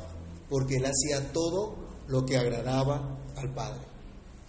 porque 0.50 0.76
él 0.76 0.86
hacía 0.86 1.32
todo 1.32 1.76
lo 2.08 2.26
que 2.26 2.38
agradaba 2.38 3.18
al 3.36 3.54
Padre. 3.54 3.82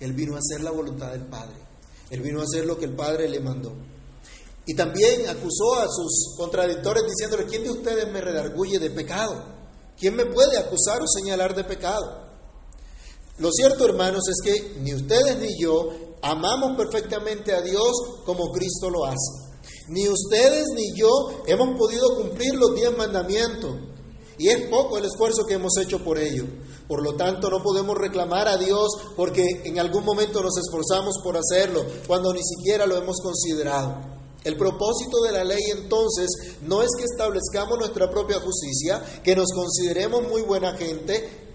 Él 0.00 0.12
vino 0.14 0.35
a 0.35 0.38
hacer 0.38 0.62
la 0.62 0.70
voluntad 0.70 1.12
del 1.12 1.26
Padre. 1.26 1.56
Él 2.11 2.20
vino 2.20 2.40
a 2.40 2.44
hacer 2.44 2.66
lo 2.66 2.78
que 2.78 2.87
el 2.87 2.96
Padre 2.96 3.28
le 3.28 3.40
mandó. 3.40 3.72
Y 4.66 4.74
también 4.74 5.28
acusó 5.28 5.74
a 5.76 5.87
sus 5.88 6.35
contradictores 6.37 7.04
diciéndole, 7.04 7.46
¿quién 7.46 7.64
de 7.64 7.70
ustedes 7.70 8.11
me 8.12 8.20
redarguye 8.20 8.78
de 8.78 8.90
pecado? 8.90 9.42
¿Quién 9.98 10.16
me 10.16 10.26
puede 10.26 10.59
acusar 10.59 11.00
o 11.02 11.06
señalar 11.06 11.54
de 11.54 11.64
pecado? 11.64 12.30
Lo 13.40 13.50
cierto, 13.50 13.87
hermanos, 13.87 14.29
es 14.29 14.37
que 14.44 14.74
ni 14.81 14.94
ustedes 14.94 15.38
ni 15.38 15.59
yo 15.59 15.88
amamos 16.20 16.76
perfectamente 16.76 17.55
a 17.55 17.62
Dios 17.62 17.90
como 18.26 18.53
Cristo 18.53 18.90
lo 18.90 19.07
hace. 19.07 19.50
Ni 19.88 20.09
ustedes 20.09 20.66
ni 20.74 20.94
yo 20.94 21.09
hemos 21.46 21.76
podido 21.79 22.16
cumplir 22.16 22.55
los 22.55 22.74
diez 22.74 22.94
mandamientos. 22.96 23.76
Y 24.37 24.48
es 24.48 24.68
poco 24.68 24.98
el 24.98 25.07
esfuerzo 25.07 25.46
que 25.46 25.55
hemos 25.55 25.76
hecho 25.79 26.05
por 26.05 26.18
ello. 26.18 26.44
Por 26.87 27.03
lo 27.03 27.14
tanto, 27.14 27.48
no 27.48 27.62
podemos 27.62 27.96
reclamar 27.96 28.46
a 28.46 28.59
Dios 28.59 28.88
porque 29.16 29.44
en 29.64 29.79
algún 29.79 30.05
momento 30.05 30.42
nos 30.42 30.59
esforzamos 30.59 31.16
por 31.22 31.38
hacerlo, 31.38 31.85
cuando 32.07 32.35
ni 32.35 32.42
siquiera 32.42 32.87
lo 32.87 32.96
hemos 32.96 33.20
considerado. 33.22 33.96
El 34.44 34.57
propósito 34.57 35.22
de 35.22 35.33
la 35.33 35.44
ley 35.44 35.62
entonces 35.70 36.29
no 36.62 36.83
es 36.83 36.90
que 36.98 37.05
establezcamos 37.05 37.79
nuestra 37.79 38.11
propia 38.11 38.40
justicia, 38.40 39.03
que 39.22 39.37
nos 39.37 39.48
consideremos 39.55 40.29
muy 40.29 40.42
buena 40.42 40.76
gente, 40.76 41.50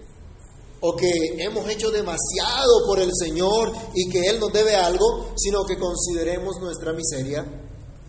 o 0.80 0.94
que 0.94 1.10
hemos 1.38 1.68
hecho 1.68 1.90
demasiado 1.90 2.86
por 2.86 2.98
el 3.00 3.10
Señor 3.14 3.72
y 3.94 4.08
que 4.08 4.26
Él 4.26 4.38
nos 4.38 4.52
debe 4.52 4.74
algo, 4.74 5.32
sino 5.36 5.64
que 5.64 5.78
consideremos 5.78 6.56
nuestra 6.60 6.92
miseria, 6.92 7.44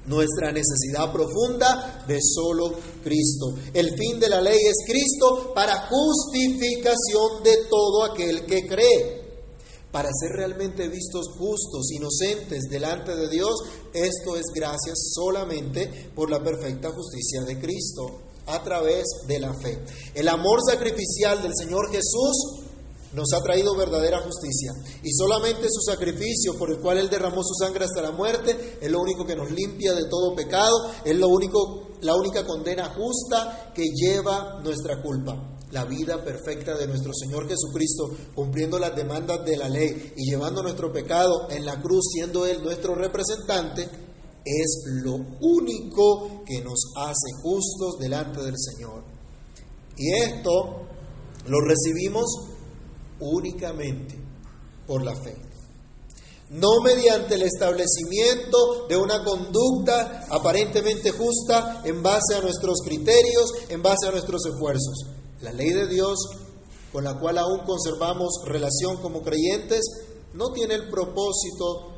nuestra 0.05 0.51
necesidad 0.51 1.11
profunda 1.11 2.05
de 2.07 2.19
solo 2.21 2.73
Cristo. 3.03 3.55
El 3.73 3.95
fin 3.97 4.19
de 4.19 4.29
la 4.29 4.41
ley 4.41 4.57
es 4.57 4.85
Cristo 4.85 5.53
para 5.53 5.87
justificación 5.87 7.43
de 7.43 7.65
todo 7.69 8.03
aquel 8.03 8.45
que 8.45 8.67
cree. 8.67 9.27
Para 9.91 10.09
ser 10.19 10.31
realmente 10.31 10.89
vistos 10.89 11.27
justos, 11.37 11.91
inocentes 11.91 12.63
delante 12.69 13.15
de 13.15 13.29
Dios, 13.29 13.55
esto 13.93 14.35
es 14.35 14.45
gracias 14.53 15.11
solamente 15.13 16.11
por 16.13 16.29
la 16.29 16.43
perfecta 16.43 16.91
justicia 16.91 17.43
de 17.43 17.59
Cristo. 17.59 18.21
a 18.47 18.63
través 18.63 19.03
de 19.27 19.39
la 19.39 19.53
fe. 19.53 19.77
El 20.15 20.29
amor 20.29 20.59
sacrificial 20.65 21.41
del 21.41 21.51
Señor 21.53 21.91
Jesús 21.91 22.66
nos 23.13 23.33
ha 23.33 23.41
traído 23.41 23.75
verdadera 23.75 24.21
justicia. 24.21 24.71
Y 25.03 25.11
solamente 25.11 25.67
su 25.69 25.81
sacrificio 25.81 26.57
por 26.57 26.71
el 26.71 26.79
cual 26.79 26.97
Él 26.97 27.09
derramó 27.09 27.41
su 27.43 27.53
sangre 27.53 27.85
hasta 27.85 28.01
la 28.01 28.11
muerte 28.11 28.77
es 28.81 28.91
lo 28.91 28.99
único 28.99 29.25
que 29.25 29.35
nos 29.35 29.51
limpia 29.51 29.93
de 29.93 30.09
todo 30.09 30.35
pecado, 30.35 30.91
es 31.03 31.15
lo 31.15 31.29
único, 31.29 31.89
la 32.01 32.15
única 32.15 32.45
condena 32.45 32.93
justa 32.93 33.71
que 33.73 33.83
lleva 33.83 34.59
nuestra 34.63 35.01
culpa. 35.01 35.53
La 35.71 35.83
vida 35.83 36.23
perfecta 36.23 36.77
de 36.77 36.87
nuestro 36.87 37.11
Señor 37.13 37.47
Jesucristo, 37.47 38.09
cumpliendo 38.33 38.79
las 38.79 38.95
demandas 38.95 39.43
de 39.43 39.57
la 39.57 39.67
ley 39.67 40.13
y 40.15 40.29
llevando 40.29 40.63
nuestro 40.63 40.93
pecado 40.93 41.49
en 41.49 41.65
la 41.65 41.81
cruz, 41.81 42.05
siendo 42.13 42.45
Él 42.45 42.63
nuestro 42.63 42.95
representante, 42.95 43.83
es 44.45 44.83
lo 45.03 45.15
único 45.41 46.43
que 46.45 46.61
nos 46.61 46.93
hace 46.95 47.41
justos 47.41 47.99
delante 47.99 48.41
del 48.41 48.55
Señor. 48.57 49.03
Y 49.97 50.13
esto 50.13 50.87
lo 51.47 51.59
recibimos 51.61 52.25
únicamente 53.19 54.15
por 54.85 55.03
la 55.03 55.15
fe. 55.15 55.35
No 56.49 56.81
mediante 56.81 57.35
el 57.35 57.41
establecimiento 57.41 58.87
de 58.87 58.95
una 58.95 59.23
conducta 59.23 60.25
aparentemente 60.29 61.11
justa 61.11 61.81
en 61.83 62.01
base 62.01 62.35
a 62.35 62.41
nuestros 62.41 62.79
criterios, 62.85 63.51
en 63.67 63.83
base 63.83 64.07
a 64.07 64.11
nuestros 64.11 64.45
esfuerzos. 64.45 65.07
La 65.41 65.51
ley 65.51 65.71
de 65.71 65.87
Dios, 65.87 66.17
con 66.93 67.03
la 67.03 67.19
cual 67.19 67.37
aún 67.37 67.65
conservamos 67.65 68.43
relación 68.45 69.01
como 69.01 69.23
creyentes, 69.23 69.81
no 70.33 70.51
tiene 70.53 70.75
el 70.75 70.89
propósito 70.89 71.93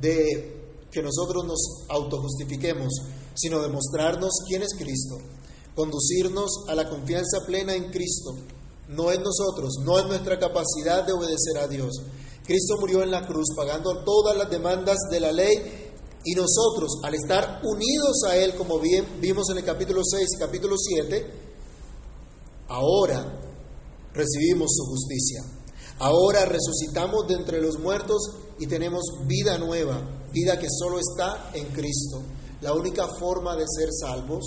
de 0.00 0.56
que 0.90 1.02
nosotros 1.02 1.44
nos 1.44 1.60
autojustifiquemos, 1.88 2.92
sino 3.34 3.62
de 3.62 3.68
mostrarnos 3.68 4.32
quién 4.48 4.62
es 4.62 4.74
Cristo, 4.74 5.18
conducirnos 5.74 6.64
a 6.68 6.74
la 6.74 6.88
confianza 6.88 7.38
plena 7.46 7.74
en 7.74 7.90
Cristo, 7.90 8.34
no 8.88 9.10
en 9.10 9.22
nosotros, 9.22 9.74
no 9.84 9.98
en 9.98 10.08
nuestra 10.08 10.38
capacidad 10.38 11.04
de 11.04 11.12
obedecer 11.12 11.58
a 11.58 11.68
Dios. 11.68 11.90
Cristo 12.44 12.76
murió 12.78 13.02
en 13.02 13.10
la 13.10 13.26
cruz 13.26 13.48
pagando 13.56 14.04
todas 14.04 14.36
las 14.36 14.48
demandas 14.48 14.96
de 15.10 15.20
la 15.20 15.32
ley 15.32 15.92
y 16.24 16.34
nosotros, 16.34 17.00
al 17.02 17.14
estar 17.14 17.60
unidos 17.64 18.22
a 18.28 18.36
Él, 18.36 18.54
como 18.56 18.78
bien 18.78 19.20
vimos 19.20 19.48
en 19.50 19.58
el 19.58 19.64
capítulo 19.64 20.02
6 20.04 20.26
y 20.36 20.38
capítulo 20.38 20.76
7, 20.76 21.26
ahora 22.68 23.40
recibimos 24.12 24.70
su 24.74 24.84
justicia. 24.86 25.42
Ahora 25.98 26.44
resucitamos 26.44 27.26
de 27.26 27.34
entre 27.34 27.60
los 27.60 27.78
muertos 27.78 28.18
y 28.58 28.66
tenemos 28.66 29.02
vida 29.26 29.58
nueva, 29.58 30.00
vida 30.32 30.58
que 30.58 30.68
solo 30.68 30.98
está 30.98 31.50
en 31.54 31.66
Cristo. 31.68 32.22
La 32.60 32.72
única 32.72 33.06
forma 33.18 33.56
de 33.56 33.64
ser 33.66 33.88
salvos, 33.92 34.44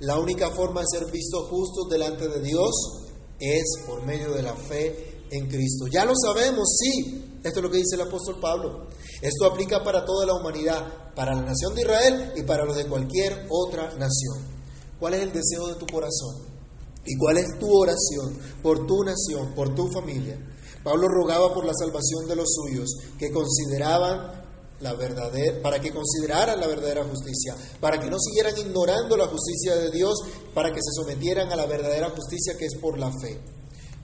la 0.00 0.18
única 0.18 0.50
forma 0.50 0.82
de 0.82 0.86
ser 0.98 1.10
vistos 1.10 1.48
justos 1.48 1.88
delante 1.90 2.28
de 2.28 2.40
Dios 2.40 3.05
es 3.40 3.84
por 3.86 4.04
medio 4.04 4.32
de 4.32 4.42
la 4.42 4.54
fe 4.54 5.24
en 5.30 5.48
Cristo. 5.48 5.86
Ya 5.90 6.04
lo 6.04 6.12
sabemos, 6.14 6.76
sí. 6.78 7.22
Esto 7.42 7.60
es 7.60 7.62
lo 7.62 7.70
que 7.70 7.78
dice 7.78 7.94
el 7.94 8.02
apóstol 8.02 8.38
Pablo. 8.40 8.88
Esto 9.20 9.46
aplica 9.46 9.82
para 9.84 10.04
toda 10.04 10.26
la 10.26 10.34
humanidad, 10.34 11.14
para 11.14 11.34
la 11.34 11.42
nación 11.42 11.74
de 11.74 11.82
Israel 11.82 12.32
y 12.36 12.42
para 12.42 12.64
los 12.64 12.76
de 12.76 12.86
cualquier 12.86 13.46
otra 13.48 13.94
nación. 13.98 14.56
¿Cuál 14.98 15.14
es 15.14 15.22
el 15.22 15.32
deseo 15.32 15.68
de 15.68 15.74
tu 15.74 15.86
corazón? 15.86 16.56
¿Y 17.04 17.16
cuál 17.16 17.38
es 17.38 17.46
tu 17.58 17.68
oración 17.70 18.38
por 18.62 18.86
tu 18.86 19.04
nación, 19.04 19.54
por 19.54 19.74
tu 19.74 19.88
familia? 19.88 20.38
Pablo 20.82 21.08
rogaba 21.08 21.52
por 21.52 21.64
la 21.64 21.72
salvación 21.74 22.26
de 22.28 22.36
los 22.36 22.48
suyos, 22.52 22.88
que 23.18 23.30
consideraban 23.30 24.45
la 24.80 24.94
verdadera, 24.94 25.62
para 25.62 25.80
que 25.80 25.92
consideraran 25.92 26.60
la 26.60 26.66
verdadera 26.66 27.04
justicia, 27.04 27.56
para 27.80 27.98
que 27.98 28.10
no 28.10 28.18
siguieran 28.18 28.56
ignorando 28.58 29.16
la 29.16 29.26
justicia 29.26 29.74
de 29.76 29.90
Dios, 29.90 30.14
para 30.54 30.70
que 30.70 30.80
se 30.82 30.92
sometieran 30.94 31.50
a 31.50 31.56
la 31.56 31.66
verdadera 31.66 32.10
justicia 32.10 32.56
que 32.58 32.66
es 32.66 32.76
por 32.80 32.98
la 32.98 33.10
fe. 33.10 33.40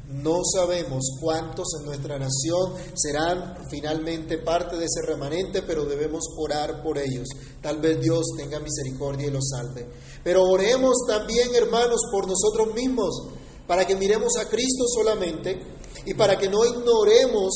No 0.09 0.41
sabemos 0.45 1.17
cuántos 1.21 1.69
en 1.79 1.87
nuestra 1.87 2.19
nación 2.19 2.75
serán 2.95 3.57
finalmente 3.71 4.37
parte 4.39 4.77
de 4.77 4.85
ese 4.85 5.01
remanente, 5.07 5.63
pero 5.63 5.87
debemos 5.87 6.25
orar 6.37 6.83
por 6.83 6.99
ellos. 6.99 7.29
Tal 7.63 7.81
vez 7.81 8.01
Dios 8.01 8.27
tenga 8.37 8.61
misericordia 8.61 9.29
y 9.29 9.31
los 9.31 9.49
salve. 9.49 9.87
Pero 10.23 10.43
oremos 10.45 10.97
también, 11.07 11.55
hermanos, 11.55 12.01
por 12.11 12.27
nosotros 12.27 12.75
mismos, 12.75 13.29
para 13.67 13.87
que 13.87 13.97
miremos 13.97 14.37
a 14.37 14.49
Cristo 14.51 14.85
solamente 14.87 15.63
y 16.05 16.13
para 16.13 16.37
que 16.37 16.49
no 16.49 16.65
ignoremos 16.67 17.53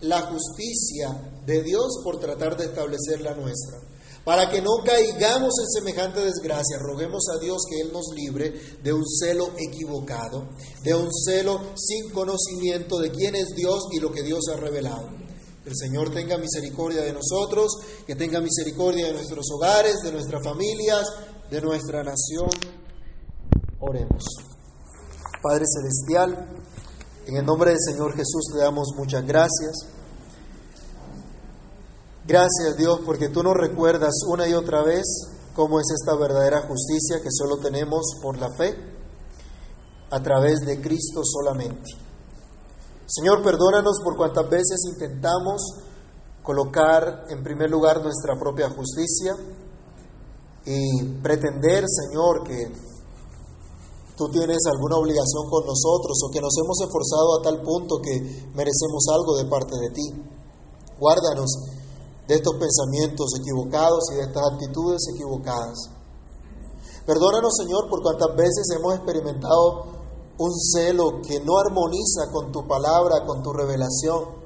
la 0.00 0.22
justicia 0.22 1.33
de 1.46 1.62
Dios 1.62 2.00
por 2.02 2.18
tratar 2.18 2.56
de 2.56 2.66
establecer 2.66 3.20
la 3.20 3.34
nuestra. 3.34 3.78
Para 4.24 4.50
que 4.50 4.62
no 4.62 4.82
caigamos 4.82 5.52
en 5.60 5.82
semejante 5.82 6.20
desgracia, 6.20 6.78
roguemos 6.78 7.24
a 7.28 7.38
Dios 7.38 7.58
que 7.68 7.80
Él 7.80 7.92
nos 7.92 8.06
libre 8.14 8.54
de 8.82 8.92
un 8.92 9.04
celo 9.06 9.50
equivocado, 9.58 10.48
de 10.82 10.94
un 10.94 11.10
celo 11.12 11.60
sin 11.76 12.10
conocimiento 12.10 12.98
de 12.98 13.10
quién 13.10 13.34
es 13.34 13.48
Dios 13.54 13.84
y 13.92 14.00
lo 14.00 14.10
que 14.12 14.22
Dios 14.22 14.44
ha 14.50 14.56
revelado. 14.56 15.10
El 15.66 15.76
Señor 15.76 16.10
tenga 16.12 16.38
misericordia 16.38 17.02
de 17.02 17.12
nosotros, 17.12 17.72
que 18.06 18.16
tenga 18.16 18.40
misericordia 18.40 19.06
de 19.06 19.12
nuestros 19.12 19.46
hogares, 19.50 20.02
de 20.02 20.12
nuestras 20.12 20.42
familias, 20.42 21.06
de 21.50 21.60
nuestra 21.60 22.02
nación. 22.02 22.48
Oremos. 23.80 24.24
Padre 25.42 25.64
Celestial, 25.66 26.48
en 27.26 27.36
el 27.36 27.44
nombre 27.44 27.70
del 27.70 27.80
Señor 27.80 28.12
Jesús 28.12 28.50
te 28.52 28.58
damos 28.58 28.88
muchas 28.96 29.26
gracias. 29.26 29.86
Gracias 32.26 32.78
Dios 32.78 33.00
porque 33.04 33.28
tú 33.28 33.42
nos 33.42 33.52
recuerdas 33.52 34.14
una 34.26 34.48
y 34.48 34.54
otra 34.54 34.82
vez 34.82 35.04
cómo 35.54 35.78
es 35.78 35.86
esta 35.90 36.16
verdadera 36.16 36.62
justicia 36.62 37.20
que 37.22 37.28
solo 37.30 37.58
tenemos 37.58 38.16
por 38.22 38.38
la 38.38 38.48
fe 38.56 38.74
a 40.10 40.22
través 40.22 40.60
de 40.60 40.80
Cristo 40.80 41.20
solamente. 41.22 41.90
Señor, 43.06 43.42
perdónanos 43.42 44.00
por 44.02 44.16
cuantas 44.16 44.48
veces 44.48 44.80
intentamos 44.90 45.60
colocar 46.42 47.26
en 47.28 47.42
primer 47.42 47.68
lugar 47.68 48.02
nuestra 48.02 48.38
propia 48.38 48.70
justicia 48.70 49.34
y 50.64 51.04
pretender, 51.22 51.84
Señor, 51.86 52.42
que 52.44 52.72
tú 54.16 54.30
tienes 54.30 54.64
alguna 54.72 54.96
obligación 54.96 55.50
con 55.50 55.66
nosotros 55.66 56.16
o 56.24 56.30
que 56.30 56.40
nos 56.40 56.56
hemos 56.56 56.80
esforzado 56.80 57.38
a 57.38 57.42
tal 57.42 57.60
punto 57.60 57.96
que 58.02 58.48
merecemos 58.54 59.04
algo 59.12 59.36
de 59.36 59.44
parte 59.44 59.76
de 59.76 59.90
ti. 59.90 60.24
Guárdanos 60.98 61.73
de 62.26 62.34
estos 62.34 62.54
pensamientos 62.58 63.32
equivocados 63.38 64.04
y 64.12 64.16
de 64.16 64.22
estas 64.22 64.42
actitudes 64.52 65.02
equivocadas. 65.14 65.90
Perdónanos, 67.06 67.52
Señor, 67.56 67.88
por 67.90 68.02
cuantas 68.02 68.34
veces 68.34 68.64
hemos 68.76 68.94
experimentado 68.94 69.92
un 70.38 70.52
celo 70.72 71.20
que 71.22 71.38
no 71.40 71.58
armoniza 71.58 72.32
con 72.32 72.50
tu 72.50 72.66
palabra, 72.66 73.26
con 73.26 73.42
tu 73.42 73.52
revelación, 73.52 74.42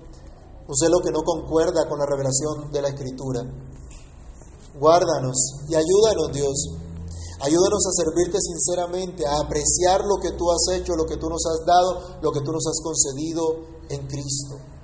un 0.66 0.76
celo 0.76 0.98
que 0.98 1.12
no 1.12 1.22
concuerda 1.22 1.88
con 1.88 1.98
la 2.00 2.06
revelación 2.06 2.70
de 2.72 2.82
la 2.82 2.88
Escritura. 2.88 3.42
Guárdanos 4.78 5.36
y 5.68 5.74
ayúdanos, 5.74 6.32
Dios. 6.32 6.68
Ayúdanos 7.40 7.86
a 7.86 7.92
servirte 8.02 8.38
sinceramente, 8.40 9.24
a 9.24 9.38
apreciar 9.38 10.00
lo 10.04 10.16
que 10.20 10.32
tú 10.32 10.50
has 10.50 10.76
hecho, 10.76 10.96
lo 10.96 11.06
que 11.06 11.16
tú 11.16 11.28
nos 11.30 11.46
has 11.46 11.64
dado, 11.64 12.18
lo 12.20 12.32
que 12.32 12.40
tú 12.40 12.50
nos 12.50 12.66
has 12.66 12.80
concedido 12.82 13.42
en 13.88 14.06
Cristo 14.08 14.77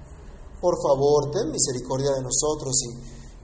por 0.65 0.81
favor, 0.81 1.29
ten 1.29 1.53
misericordia 1.53 2.17
de 2.17 2.25
nosotros 2.25 2.73
y, 2.89 2.97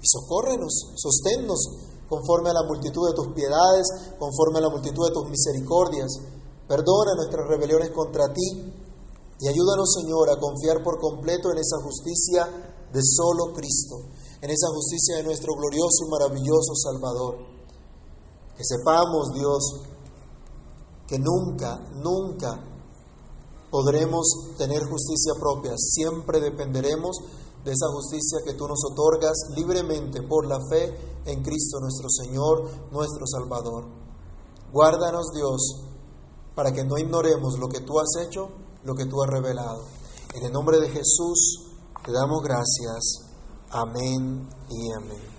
socórrenos, 0.09 0.73
sosténnos 0.97 1.61
conforme 2.09 2.49
a 2.49 2.55
la 2.55 2.65
multitud 2.65 3.05
de 3.05 3.13
tus 3.13 3.35
piedades, 3.37 3.85
conforme 4.19 4.57
a 4.57 4.63
la 4.63 4.71
multitud 4.71 5.05
de 5.05 5.13
tus 5.13 5.29
misericordias. 5.29 6.09
Perdona 6.67 7.13
nuestras 7.21 7.45
rebeliones 7.47 7.91
contra 7.91 8.33
ti 8.33 8.73
y 9.39 9.49
ayúdanos, 9.49 10.01
Señor, 10.01 10.31
a 10.31 10.41
confiar 10.41 10.83
por 10.83 10.99
completo 10.99 11.53
en 11.53 11.59
esa 11.59 11.77
justicia 11.85 12.49
de 12.91 13.01
solo 13.05 13.53
Cristo, 13.53 14.01
en 14.41 14.49
esa 14.49 14.73
justicia 14.73 15.17
de 15.17 15.25
nuestro 15.25 15.53
glorioso 15.61 16.07
y 16.07 16.09
maravilloso 16.09 16.73
Salvador. 16.73 17.37
Que 18.57 18.65
sepamos, 18.65 19.29
Dios, 19.35 19.61
que 21.07 21.19
nunca, 21.19 21.77
nunca 22.01 22.70
podremos 23.71 24.27
tener 24.59 24.83
justicia 24.85 25.35
propia, 25.39 25.73
siempre 25.77 26.41
dependeremos 26.41 27.17
de 27.65 27.73
esa 27.73 27.87
justicia 27.93 28.39
que 28.45 28.55
tú 28.55 28.67
nos 28.67 28.81
otorgas 28.91 29.37
libremente 29.55 30.23
por 30.23 30.47
la 30.47 30.59
fe 30.71 30.95
en 31.27 31.43
Cristo 31.43 31.79
nuestro 31.81 32.09
Señor, 32.09 32.91
nuestro 32.91 33.27
Salvador. 33.27 33.87
Guárdanos 34.73 35.27
Dios 35.35 35.91
para 36.55 36.73
que 36.73 36.85
no 36.85 36.99
ignoremos 36.99 37.59
lo 37.59 37.69
que 37.69 37.81
tú 37.81 37.99
has 37.99 38.27
hecho, 38.27 38.49
lo 38.85 38.95
que 38.95 39.07
tú 39.07 39.23
has 39.23 39.31
revelado. 39.31 39.85
En 40.35 40.45
el 40.45 40.53
nombre 40.53 40.79
de 40.79 40.89
Jesús 40.89 41.67
te 42.05 42.13
damos 42.13 42.43
gracias. 42.43 43.31
Amén 43.71 44.49
y 44.69 44.93
amén. 44.93 45.30